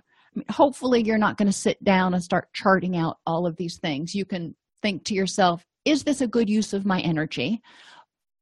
[0.50, 4.14] hopefully you're not going to sit down and start charting out all of these things.
[4.14, 7.62] You can think to yourself is this a good use of my energy?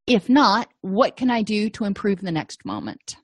[0.07, 3.17] If not what can i do to improve the next moment?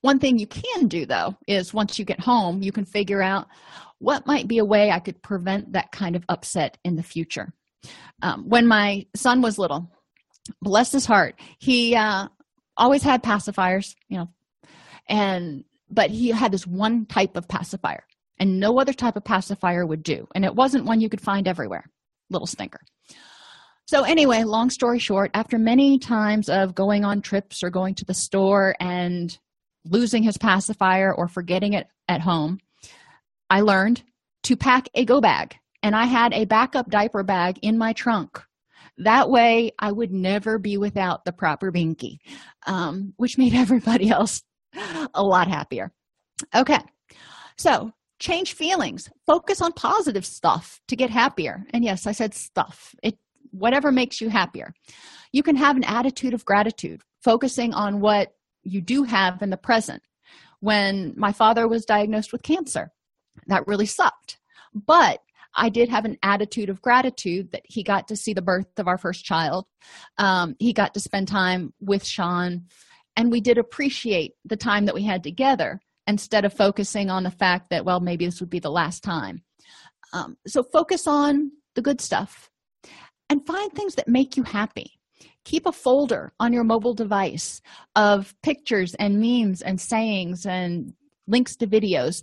[0.00, 3.48] One thing you can do though is once you get home you can figure out
[3.98, 7.52] what might be a way i could prevent that kind of upset in the future.
[8.22, 9.90] Um, when my son was little
[10.60, 12.28] bless his heart he uh,
[12.76, 14.28] always had pacifiers you know
[15.08, 18.04] and but he had this one type of pacifier
[18.38, 20.26] and no other type of pacifier would do.
[20.34, 21.84] And it wasn't one you could find everywhere
[22.30, 22.80] little stinker.
[23.86, 28.04] So anyway long story short after many times of going on trips or going to
[28.04, 29.36] the store and
[29.84, 32.58] losing his pacifier or forgetting it at home
[33.48, 34.02] i learned
[34.42, 35.56] to pack a go bag.
[35.82, 38.40] And i had a backup diaper bag in my trunk.
[38.98, 42.18] That way i would never be without the proper binky
[42.66, 44.42] um, which made everybody else
[45.14, 45.92] a lot happier.
[46.54, 46.80] Okay.
[47.56, 49.10] So change feelings.
[49.26, 51.64] Focus on positive stuff to get happier.
[51.72, 52.94] And yes i said stuff.
[53.02, 53.18] It
[53.50, 54.72] whatever makes you happier.
[55.32, 59.56] You can have an attitude of gratitude focusing on what you do have in the
[59.56, 60.02] present.
[60.60, 62.92] When my father was diagnosed with cancer
[63.46, 64.38] that really sucked.
[64.74, 65.20] But
[65.56, 68.86] i did have an attitude of gratitude that he got to see the birth of
[68.86, 69.66] our first child.
[70.16, 72.66] Um, he got to spend time with sean
[73.16, 77.30] and we did appreciate the time that we had together instead of focusing on the
[77.30, 79.42] fact that well maybe this would be the last time.
[80.12, 82.50] Um, so focus on the good stuff
[83.28, 84.92] and find things that make you happy.
[85.44, 87.60] Keep a folder on your mobile device
[87.96, 90.92] of pictures and memes and sayings and
[91.26, 92.22] links to videos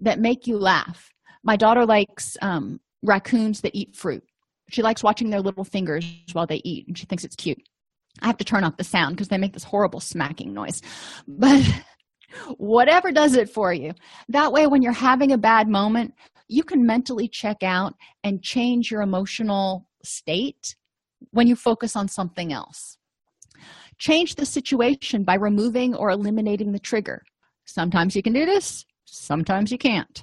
[0.00, 1.10] that make you laugh.
[1.42, 4.24] My daughter likes um, raccoons that eat fruit.
[4.70, 7.60] She likes watching their little fingers while they eat and she thinks it's cute
[8.22, 10.80] i have to turn off the sound because they make this horrible smacking noise.
[11.26, 11.62] But
[12.56, 13.92] whatever does it for you.
[14.28, 16.14] That way when you're having a bad moment
[16.46, 20.76] you can mentally check out and change your emotional state
[21.30, 22.98] when you focus on something else.
[23.98, 27.22] Change the situation by removing or eliminating the trigger.
[27.64, 28.84] Sometimes you can do this
[29.14, 30.22] sometimes you can't.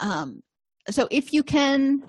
[0.00, 0.42] Um,
[0.90, 2.02] so if you can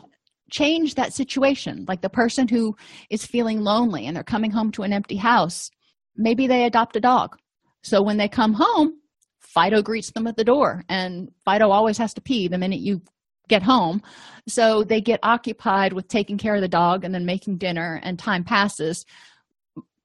[0.54, 1.86] change that situation.
[1.88, 2.76] Like the person who
[3.10, 5.70] is feeling lonely and they're coming home to an empty house
[6.16, 7.38] maybe they adopt a dog.
[7.82, 9.00] So when they come home
[9.40, 13.02] fido greets them at the door and fido always has to pee the minute you
[13.50, 14.02] get home.
[14.48, 18.18] So they get occupied with taking care of the dog and then making dinner and
[18.18, 19.06] time passes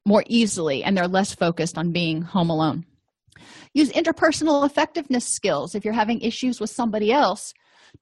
[0.05, 2.85] more easily and they're less focused on being home alone.
[3.73, 7.55] Use interpersonal effectiveness skills if you're having issues with somebody else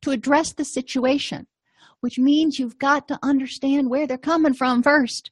[0.03, 1.47] to address the situation
[2.01, 5.31] which means you've got to understand where they're coming from first.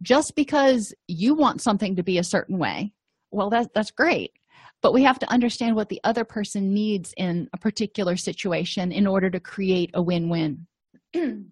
[0.00, 2.92] Just because you want something to be a certain way
[3.30, 4.32] well that, that's great.
[4.80, 9.06] But we have to understand what the other person needs in a particular situation in
[9.06, 10.66] order to create a win-win.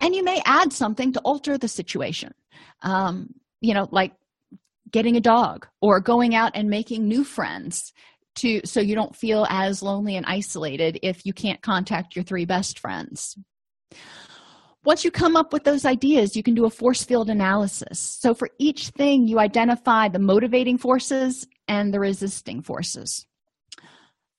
[0.00, 2.32] And you may add something to alter the situation.
[2.82, 4.12] Um, you know like
[4.90, 7.92] getting a dog or going out and making new friends
[8.36, 12.44] to so you don't feel as lonely and isolated if you can't contact your three
[12.44, 13.36] best friends
[14.84, 17.98] once you come up with those ideas you can do a force field analysis.
[17.98, 23.26] So for each thing you identify the motivating forces and the resisting forces.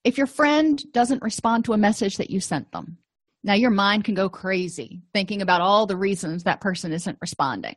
[0.03, 2.97] If your friend doesn't respond to a message that you sent them
[3.43, 7.75] now your mind can go crazy thinking about all the reasons that person isn't responding.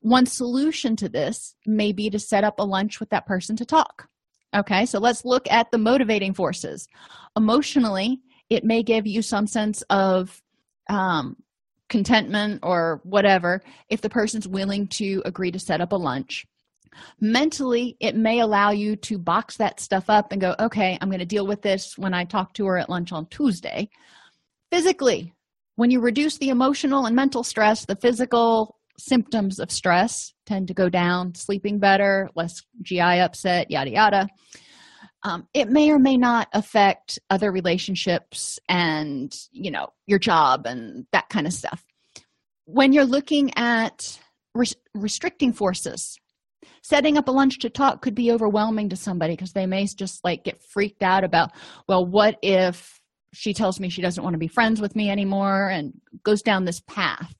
[0.00, 3.66] One solution to this may be to set up a lunch with that person to
[3.66, 4.08] talk.
[4.54, 6.86] Okay so let's look at the motivating forces.
[7.36, 10.40] Emotionally it may give you some sense of
[10.90, 11.36] um,
[11.88, 16.46] contentment or whatever if the person's willing to agree to set up a lunch.
[17.20, 21.20] Mentally it may allow you to box that stuff up and go okay i'm going
[21.20, 23.88] to deal with this when i talk to her at lunch on tuesday.
[24.70, 25.32] Physically
[25.76, 30.74] when you reduce the emotional and mental stress the physical symptoms of stress tend to
[30.74, 31.34] go down.
[31.34, 34.28] Sleeping better less gi upset yada yada
[35.22, 41.06] um, it may or may not affect other relationships and you know your job and
[41.12, 41.84] that kind of stuff.
[42.64, 44.18] When you're looking at
[44.54, 46.18] res- restricting forces
[46.82, 50.22] setting up a lunch to talk could be overwhelming to somebody because they may just
[50.24, 51.50] like get freaked out about
[51.88, 53.00] well what if
[53.32, 55.92] she tells me she doesn't want to be friends with me anymore and
[56.24, 57.32] goes down this path?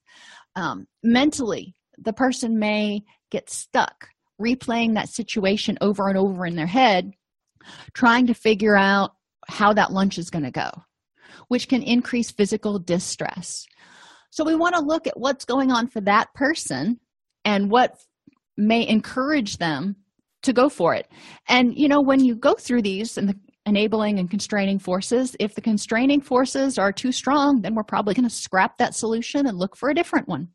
[0.57, 4.09] Um, mentally the person may get stuck
[4.41, 7.13] replaying that situation over and over in their head
[7.95, 9.13] trying to figure out
[9.49, 10.71] how that lunch is going to go
[11.49, 13.67] which can increase physical distress
[14.31, 17.01] So we want to look at what's going on for that person
[17.45, 17.97] and what
[18.57, 19.97] may encourage them
[20.43, 21.09] to go for it.
[21.49, 23.35] And you know, when you go through these and the
[23.67, 28.29] enabling and constraining forces, if the constraining forces are too strong, then we're probably going
[28.29, 30.49] to scrap that solution and look for a different one.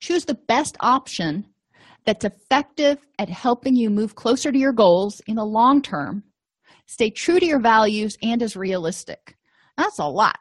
[0.00, 1.46] Choose the best option
[2.04, 6.24] that's effective at helping you move closer to your goals in the long term.
[6.86, 9.36] Stay true to your values and is realistic.
[9.76, 10.38] That's a lot.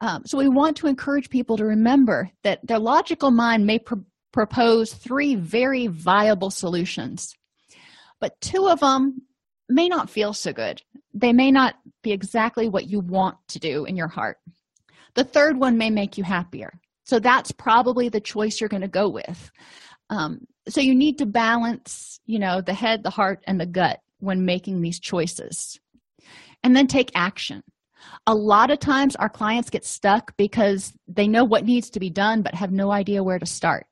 [0.00, 3.94] Um, so, we want to encourage people to remember that their logical mind may pr-
[4.32, 7.34] propose three very viable solutions,
[8.20, 9.22] but two of them
[9.68, 10.82] may not feel so good.
[11.14, 14.36] They may not be exactly what you want to do in your heart.
[15.14, 16.72] The third one may make you happier.
[17.04, 19.50] So that's probably the choice you're going to go with.
[20.10, 24.00] Um, so you need to balance, you know, the head, the heart, and the gut
[24.18, 25.78] when making these choices.
[26.64, 27.62] And then take action.
[28.26, 32.10] A lot of times our clients get stuck because they know what needs to be
[32.10, 33.86] done but have no idea where to start.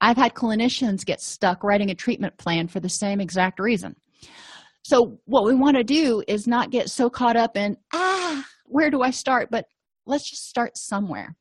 [0.00, 3.96] I've had clinicians get stuck writing a treatment plan for the same exact reason.
[4.82, 8.90] So, what we want to do is not get so caught up in, ah, where
[8.90, 9.48] do I start?
[9.50, 9.66] But
[10.06, 11.36] let's just start somewhere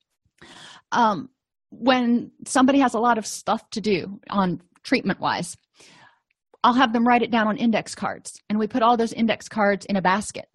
[0.91, 1.29] um,
[1.71, 5.55] when somebody has a lot of stuff to do on treatment wise
[6.63, 9.47] i'll have them write it down on index cards and we put all those index
[9.47, 10.47] cards in a basket.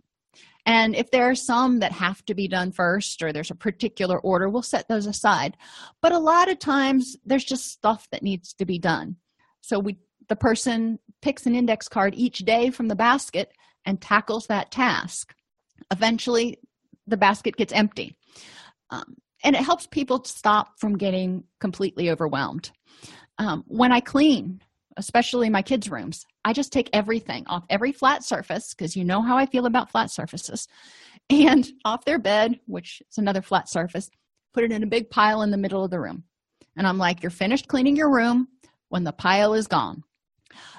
[0.66, 4.18] And if there are some that have to be done first or there's a particular
[4.18, 5.56] order we'll set those aside.
[6.00, 9.16] But a lot of times there's just stuff that needs to be done.
[9.60, 9.98] So we
[10.28, 13.52] the person picks an index card each day from the basket
[13.84, 15.34] and tackles that task.
[15.90, 16.58] Eventually
[17.06, 18.16] the basket gets empty.
[18.88, 22.70] Um, and it helps people stop from getting completely overwhelmed
[23.38, 24.60] um, when i clean
[24.96, 29.20] especially my kids rooms i just take everything off every flat surface because you know
[29.22, 30.68] how i feel about flat surfaces
[31.30, 34.08] and off their bed which is another flat surface
[34.54, 36.24] put it in a big pile in the middle of the room.
[36.78, 38.48] And i'm like you're finished cleaning your room
[38.88, 40.04] when the pile is gone.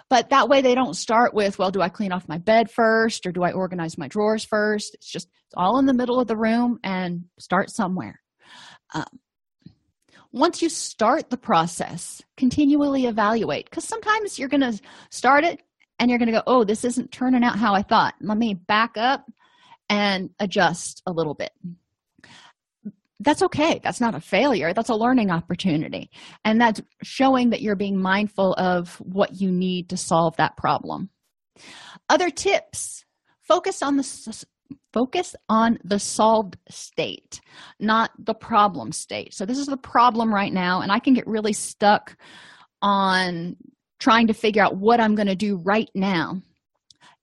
[0.10, 3.26] But that way they don't start with well do i clean off my bed first
[3.26, 4.95] or do i organize my drawers first?
[4.95, 8.22] It's just it's all in the middle of the room and start somewhere.
[8.93, 9.06] Um,
[10.36, 14.79] once you start the process continually evaluate because sometimes you're going to
[15.09, 15.61] start it
[15.97, 18.13] and you're going to go oh this isn't turning out how i thought.
[18.21, 19.25] Let me back up
[19.89, 21.51] and adjust a little bit.
[23.19, 23.79] That's okay.
[23.83, 24.73] That's not a failure.
[24.73, 26.11] That's a learning opportunity.
[26.43, 31.09] And that's showing that you're being mindful of what you need to solve that problem.
[32.09, 33.05] Other tips.
[33.41, 34.45] Focus on the
[34.96, 37.41] focus on the solved state,
[37.82, 39.34] not the problem state.
[39.34, 42.16] So, this is the problem right now, and I can get really stuck
[42.82, 43.58] on
[44.00, 46.41] trying to figure out what I'm going to do right now.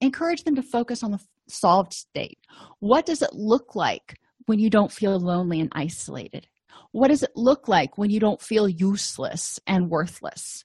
[0.01, 2.37] Encourage them to focus on the solved state.
[2.79, 6.47] What does it look like when you don't feel lonely and isolated?
[6.91, 10.63] What does it look like when you don't feel useless and worthless?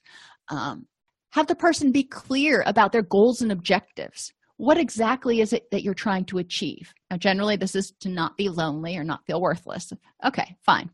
[0.49, 0.85] Um,
[1.31, 5.83] have the person be clear about their goals and objectives what exactly is it that
[5.83, 6.93] you're trying to achieve?
[7.09, 9.93] Now generally this is to not be lonely or not feel worthless.
[10.25, 10.89] Okay fine.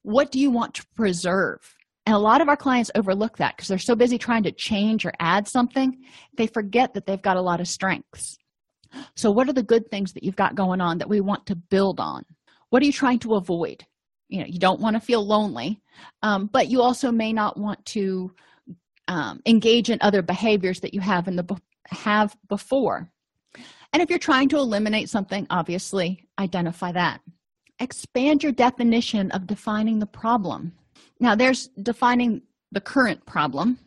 [0.00, 1.58] What do you want to preserve?
[2.06, 5.04] And a lot of our clients overlook that because they're so busy trying to change
[5.04, 5.98] or add something
[6.38, 8.38] they forget that they've got a lot of strengths.
[9.16, 11.54] So what are the good things that you've got going on that we want to
[11.54, 12.24] build on?
[12.70, 13.84] What are you trying to avoid?
[14.30, 15.82] You know you don't want to feel lonely
[16.22, 18.32] um, but you also may not want to
[19.08, 21.42] um, engage in other behaviors that you have in the
[21.88, 23.10] have before.
[23.92, 27.20] And if you're trying to eliminate something, obviously identify that.
[27.78, 30.72] Expand your definition of defining the problem.
[31.20, 33.78] Now, there's defining the current problem.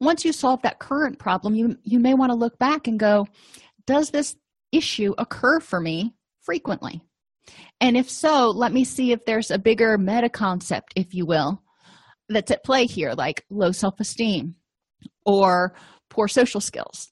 [0.00, 3.26] Once you solve that current problem, you, you may want to look back and go,
[3.86, 4.36] Does this
[4.72, 7.00] issue occur for me frequently?
[7.80, 11.62] And if so, let me see if there's a bigger meta concept, if you will,
[12.28, 14.56] that's at play here, like low self esteem
[15.24, 15.74] or
[16.10, 17.08] poor social skills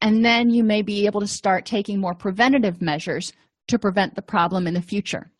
[0.00, 3.32] and then you may be able to start taking more preventative measures
[3.68, 5.30] to prevent the problem in the future.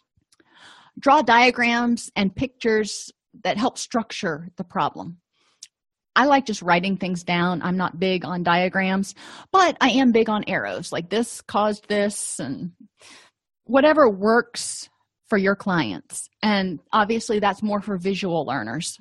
[0.98, 3.10] Draw diagrams and pictures
[3.44, 5.18] that help structure the problem.
[6.16, 7.62] I like just writing things down.
[7.62, 9.14] I'm not big on diagrams,
[9.52, 10.90] but I am big on arrows.
[10.90, 12.72] Like this caused this, and
[13.64, 14.88] whatever works
[15.28, 16.28] for your clients.
[16.42, 18.98] And obviously, that's more for visual learners.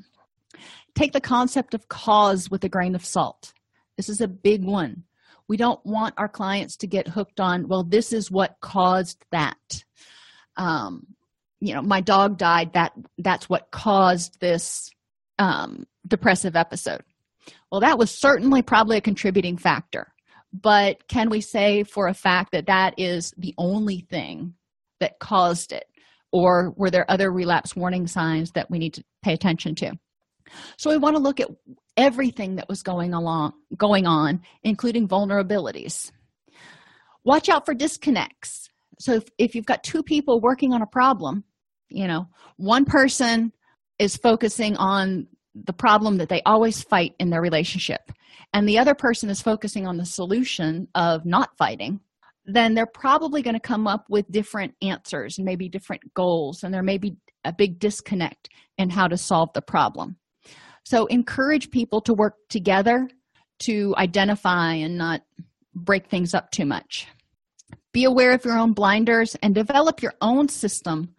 [0.93, 3.53] Take the concept of cause with a grain of salt.
[3.95, 5.03] This is a big one
[5.47, 9.83] we don't want our clients to get hooked on well this is what caused that.
[10.55, 11.07] Um,
[11.59, 14.89] you know my dog died that that's what caused this
[15.39, 17.03] um, depressive episode.
[17.71, 20.13] Well that was certainly probably a contributing factor
[20.53, 24.53] but can we say for a fact that that is the only thing
[24.99, 25.85] that caused it?
[26.31, 29.93] Or were there other relapse warning signs that we need to pay attention to?
[30.77, 31.49] So we want to look at
[31.97, 36.11] everything that was going along going on including vulnerabilities.
[37.23, 38.69] Watch out for disconnects.
[38.99, 41.43] So if, if you've got two people working on a problem
[41.89, 42.27] you know
[42.57, 43.51] one person
[43.99, 48.11] is focusing on the problem that they always fight in their relationship
[48.53, 51.99] and the other person is focusing on the solution of not fighting
[52.45, 56.73] then they're probably going to come up with different answers and maybe different goals and
[56.73, 60.17] there may be a big disconnect in how to solve the problem
[60.88, 63.09] so encourage people to work together
[63.59, 65.19] to identify and not
[65.75, 67.09] break things up too much.
[67.91, 71.13] Be aware of your own blinders and develop your own system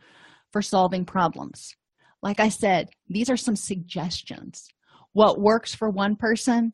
[0.52, 1.74] for solving problems.
[2.22, 4.68] Like i said these are some suggestions.
[5.12, 6.72] What works for one person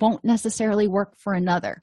[0.00, 1.80] won't necessarily work for another.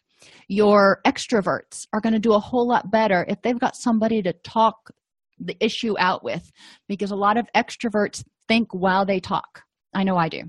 [0.50, 4.34] Your extroverts are going to do a whole lot better if they've got somebody to
[4.34, 4.92] talk
[5.40, 6.52] the issue out with
[6.90, 9.64] because a lot of extroverts think while they talk
[9.94, 10.44] i know i do.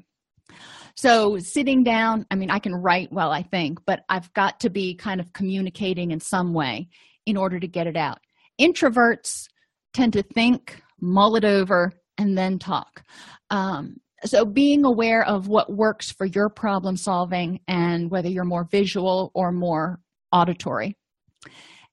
[0.97, 4.71] So sitting down i mean i can write well i think but i've got to
[4.71, 6.89] be kind of communicating in some way
[7.27, 8.19] in order to get it out.
[8.61, 9.47] Introverts
[9.95, 13.03] tend to think mull it over and then talk.
[13.51, 18.69] Um, so being aware of what works for your problem solving and whether you're more
[18.71, 19.99] visual or more
[20.31, 20.97] auditory.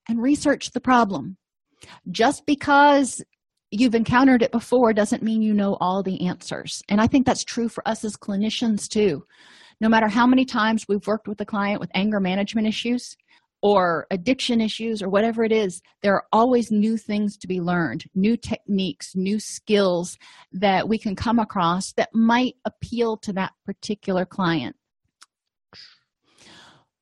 [0.08, 1.38] And research the problem.
[2.10, 3.22] Just because
[3.70, 6.82] you've encountered it before doesn't mean you know all the answers.
[6.88, 9.24] And i think that's true for us as clinicians too.
[9.80, 13.16] No matter how many times we've worked with a client with anger management issues
[13.62, 18.04] or addiction issues or whatever it is there are always new things to be learned
[18.14, 20.16] new techniques new skills
[20.52, 24.76] that we can come across that might appeal to that particular client.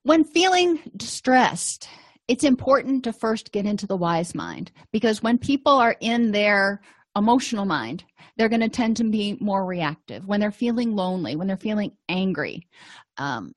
[0.03, 1.89] When feeling distressed
[2.29, 6.81] it's important to first get into the wise mind because when people are in their
[7.17, 8.05] emotional mind
[8.37, 11.93] they're going to tend to be more reactive when they're feeling lonely when they're feeling
[12.09, 12.67] angry
[13.19, 13.55] um,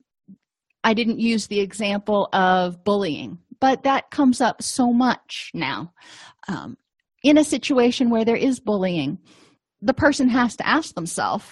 [0.83, 5.93] I didn't use the example of bullying, but that comes up so much now.
[6.47, 6.77] Um,
[7.23, 9.19] in a situation where there is bullying,
[9.81, 11.45] the person has to ask themselves,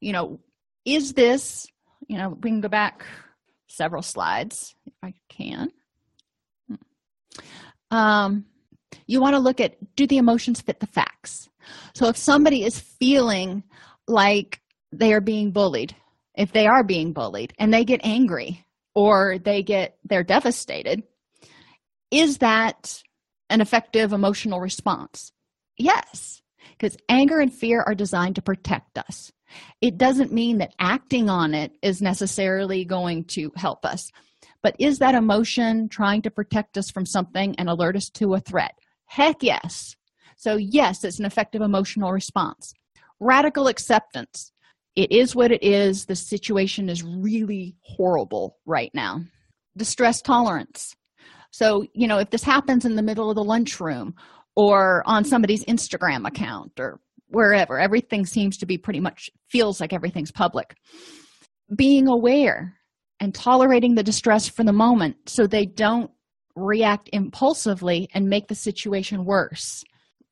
[0.00, 0.38] you know,
[0.84, 1.66] is this,
[2.08, 3.04] you know, we can go back
[3.68, 5.70] several slides if I can.
[7.90, 8.44] Um,
[9.06, 11.48] you want to look at do the emotions fit the facts?
[11.94, 13.62] So if somebody is feeling
[14.06, 14.60] like
[14.92, 15.94] they are being bullied,
[16.34, 18.64] if they are being bullied and they get angry
[18.94, 21.02] or they get they're devastated
[22.10, 23.02] is that
[23.50, 25.32] an effective emotional response?
[25.76, 26.40] Yes
[26.78, 29.32] because anger and fear are designed to protect us.
[29.80, 34.10] It doesn't mean that acting on it is necessarily going to help us
[34.62, 38.40] but is that emotion trying to protect us from something and alert us to a
[38.40, 38.72] threat?
[39.06, 39.94] Heck yes.
[40.36, 42.72] So yes it's an effective emotional response.
[43.20, 44.52] Radical acceptance.
[44.96, 46.06] It is what it is.
[46.06, 49.22] The situation is really horrible right now.
[49.76, 50.94] Distress tolerance.
[51.50, 54.14] So you know if this happens in the middle of the lunchroom
[54.56, 59.92] or on somebody's instagram account or wherever everything seems to be pretty much feels like
[59.92, 60.74] everything's public.
[61.74, 62.77] Being aware
[63.20, 66.10] and tolerating the distress for the moment so they don't
[66.54, 69.84] react impulsively and make the situation worse.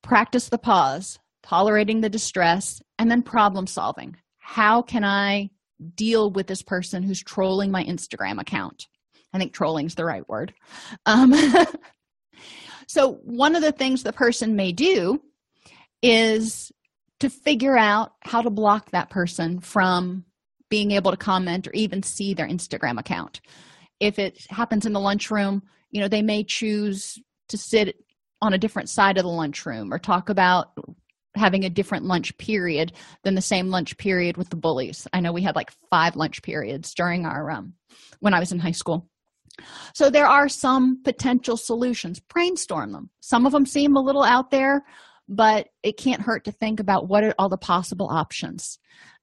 [0.03, 4.17] Practice the pause tolerating the distress and then problem solving.
[4.39, 5.51] How can i
[5.95, 8.87] deal with this person who's trolling my instagram account?
[9.33, 10.55] I think trolling is the right word.
[11.05, 11.35] Um,
[12.89, 15.21] so one of the things the person may do
[16.03, 16.73] is
[17.21, 20.25] to figure out how to block that person from
[20.69, 23.41] being able to comment or even see their instagram account.
[24.01, 27.97] If it happens in the lunchroom you know they may choose to sit
[28.43, 30.73] on a different side of the lunchroom or talk about
[31.37, 32.93] having a different lunch period
[33.23, 35.07] than the same lunch period with the bullies.
[35.13, 37.75] I know we had like five lunch periods during our um
[38.21, 39.09] when i was in high school.
[39.95, 42.21] So there are some potential solutions.
[42.21, 43.09] Brainstorm them.
[43.21, 44.85] Some of them seem a little out there
[45.29, 48.79] but it can't hurt to think about what are all the possible options.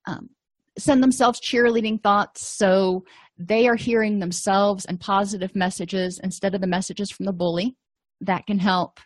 [0.06, 0.30] Um,
[0.78, 2.46] send themselves cheerleading thoughts.
[2.46, 3.04] So
[3.38, 7.76] they are hearing themselves and positive messages instead of the messages from the bully.
[8.22, 9.00] That can help.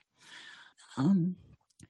[0.98, 1.36] Um,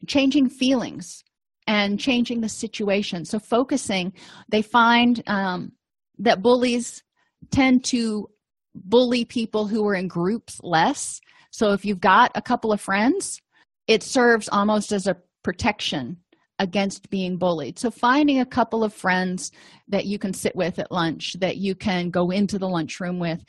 [0.06, 1.24] changing feelings
[1.66, 3.26] and changing the situation.
[3.26, 4.14] So focusing
[4.50, 5.74] they find um,
[6.20, 7.04] that bullies
[7.52, 8.30] tend to
[8.76, 11.20] bully people who are in groups less.
[11.52, 13.42] So if you've got a couple of friends
[13.88, 16.18] it serves almost as a protection
[16.60, 17.78] against being bullied.
[17.78, 19.52] So finding a couple of friends
[19.88, 23.44] that you can sit with at lunch that you can go into the lunchroom with.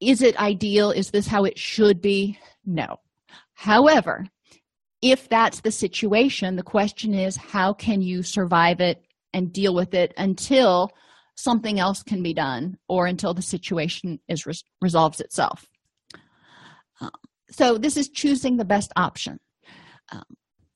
[0.00, 0.90] Is it ideal?
[0.90, 2.38] Is this how it should be?
[2.64, 2.98] No.
[3.54, 4.26] However
[5.02, 9.04] if that's the situation, the question is how can you survive it
[9.34, 10.92] and deal with it until
[11.34, 15.66] something else can be done or until the situation is res- resolves itself.
[17.00, 17.10] Um,
[17.50, 19.40] so this is choosing the best option.
[20.12, 20.22] Um,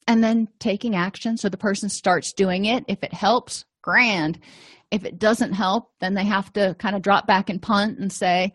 [0.07, 1.37] and then taking action.
[1.37, 2.85] So the person starts doing it.
[2.89, 4.39] If it helps grand.
[4.91, 8.13] If it doesn't help then they have to kind of drop back and punt and
[8.13, 8.53] say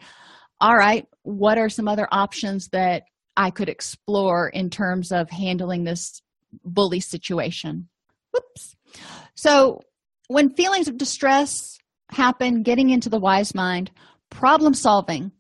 [0.62, 3.04] all right what are some other options that
[3.36, 6.22] i could explore in terms of handling this
[6.64, 7.88] bully situation?
[8.34, 8.76] Whoops.
[9.36, 9.82] So
[10.28, 11.78] when feelings of distress
[12.12, 13.92] happen getting into the wise mind
[14.30, 15.32] problem solving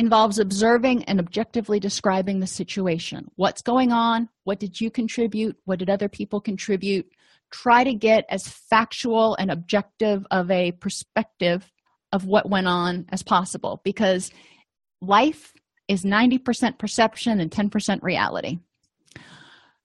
[0.00, 3.30] involves observing and objectively describing the situation.
[3.36, 4.30] What's going on?
[4.44, 5.58] What did you contribute?
[5.66, 7.06] What did other people contribute?
[7.52, 11.70] Try to get as factual and objective of a perspective
[12.12, 14.30] of what went on as possible because
[15.02, 15.52] life
[15.86, 18.58] is 90% perception and 10% reality.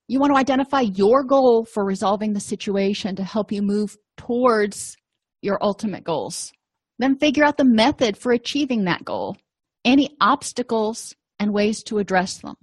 [0.07, 4.95] You want to identify your goal for resolving the situation to help you move towards
[5.41, 6.53] your ultimate goals.
[6.99, 9.35] Then figure out the method for achieving that goal
[9.85, 12.55] any obstacles and ways to address them.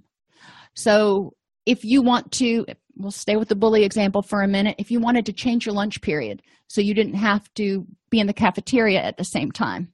[0.75, 1.33] So,
[1.65, 2.65] if you want to,
[2.97, 4.75] we'll stay with the bully example for a minute.
[4.77, 8.27] If you wanted to change your lunch period so you didn't have to be in
[8.27, 9.93] the cafeteria at the same time,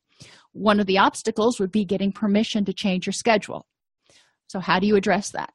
[0.52, 3.68] one of the obstacles would be getting permission to change your schedule.
[4.48, 5.54] So, how do you address that?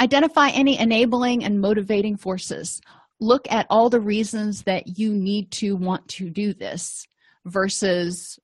[0.00, 2.80] Identify any enabling and motivating forces.
[3.20, 7.06] Look at all the reasons that you need to want to do this
[7.46, 8.38] versus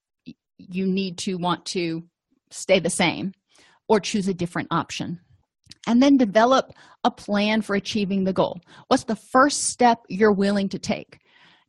[0.68, 2.04] you need to want to
[2.50, 3.32] stay the same
[3.88, 5.20] or choose a different option.
[5.86, 8.60] And then develop a plan for achieving the goal.
[8.88, 11.18] What's the first step you're willing to take?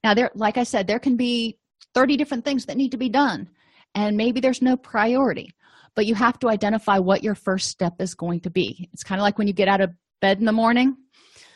[0.03, 1.57] Now, there, like I said, there can be
[1.95, 3.49] 30 different things that need to be done,
[3.95, 5.53] and maybe there's no priority,
[5.95, 8.89] but you have to identify what your first step is going to be.
[8.93, 9.91] It's kind of like when you get out of
[10.21, 10.95] bed in the morning.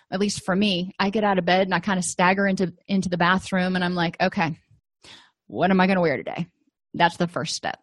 [0.09, 2.73] At least for me, I get out of bed and I kind of stagger into
[2.87, 4.57] into the bathroom and I'm like, okay,
[5.47, 6.47] what am I going to wear today?
[6.97, 7.79] That's the first step.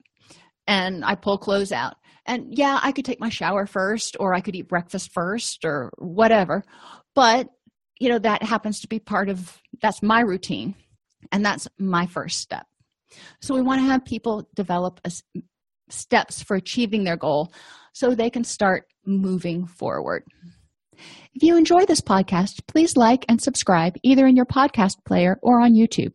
[0.66, 1.94] And I pull clothes out.
[2.26, 5.92] And yeah, I could take my shower first, or I could eat breakfast first, or
[5.98, 6.64] whatever.
[7.14, 7.48] But,
[8.00, 10.74] you know, that happens to be part of that's my routine.
[11.32, 12.66] And that's my first step.
[13.40, 15.12] So we want to have people develop a,
[15.90, 17.52] steps for achieving their goal
[17.92, 20.24] so they can start moving forward.
[21.34, 25.60] If you enjoy this podcast, please like and subscribe either in your podcast player or
[25.60, 26.14] on YouTube.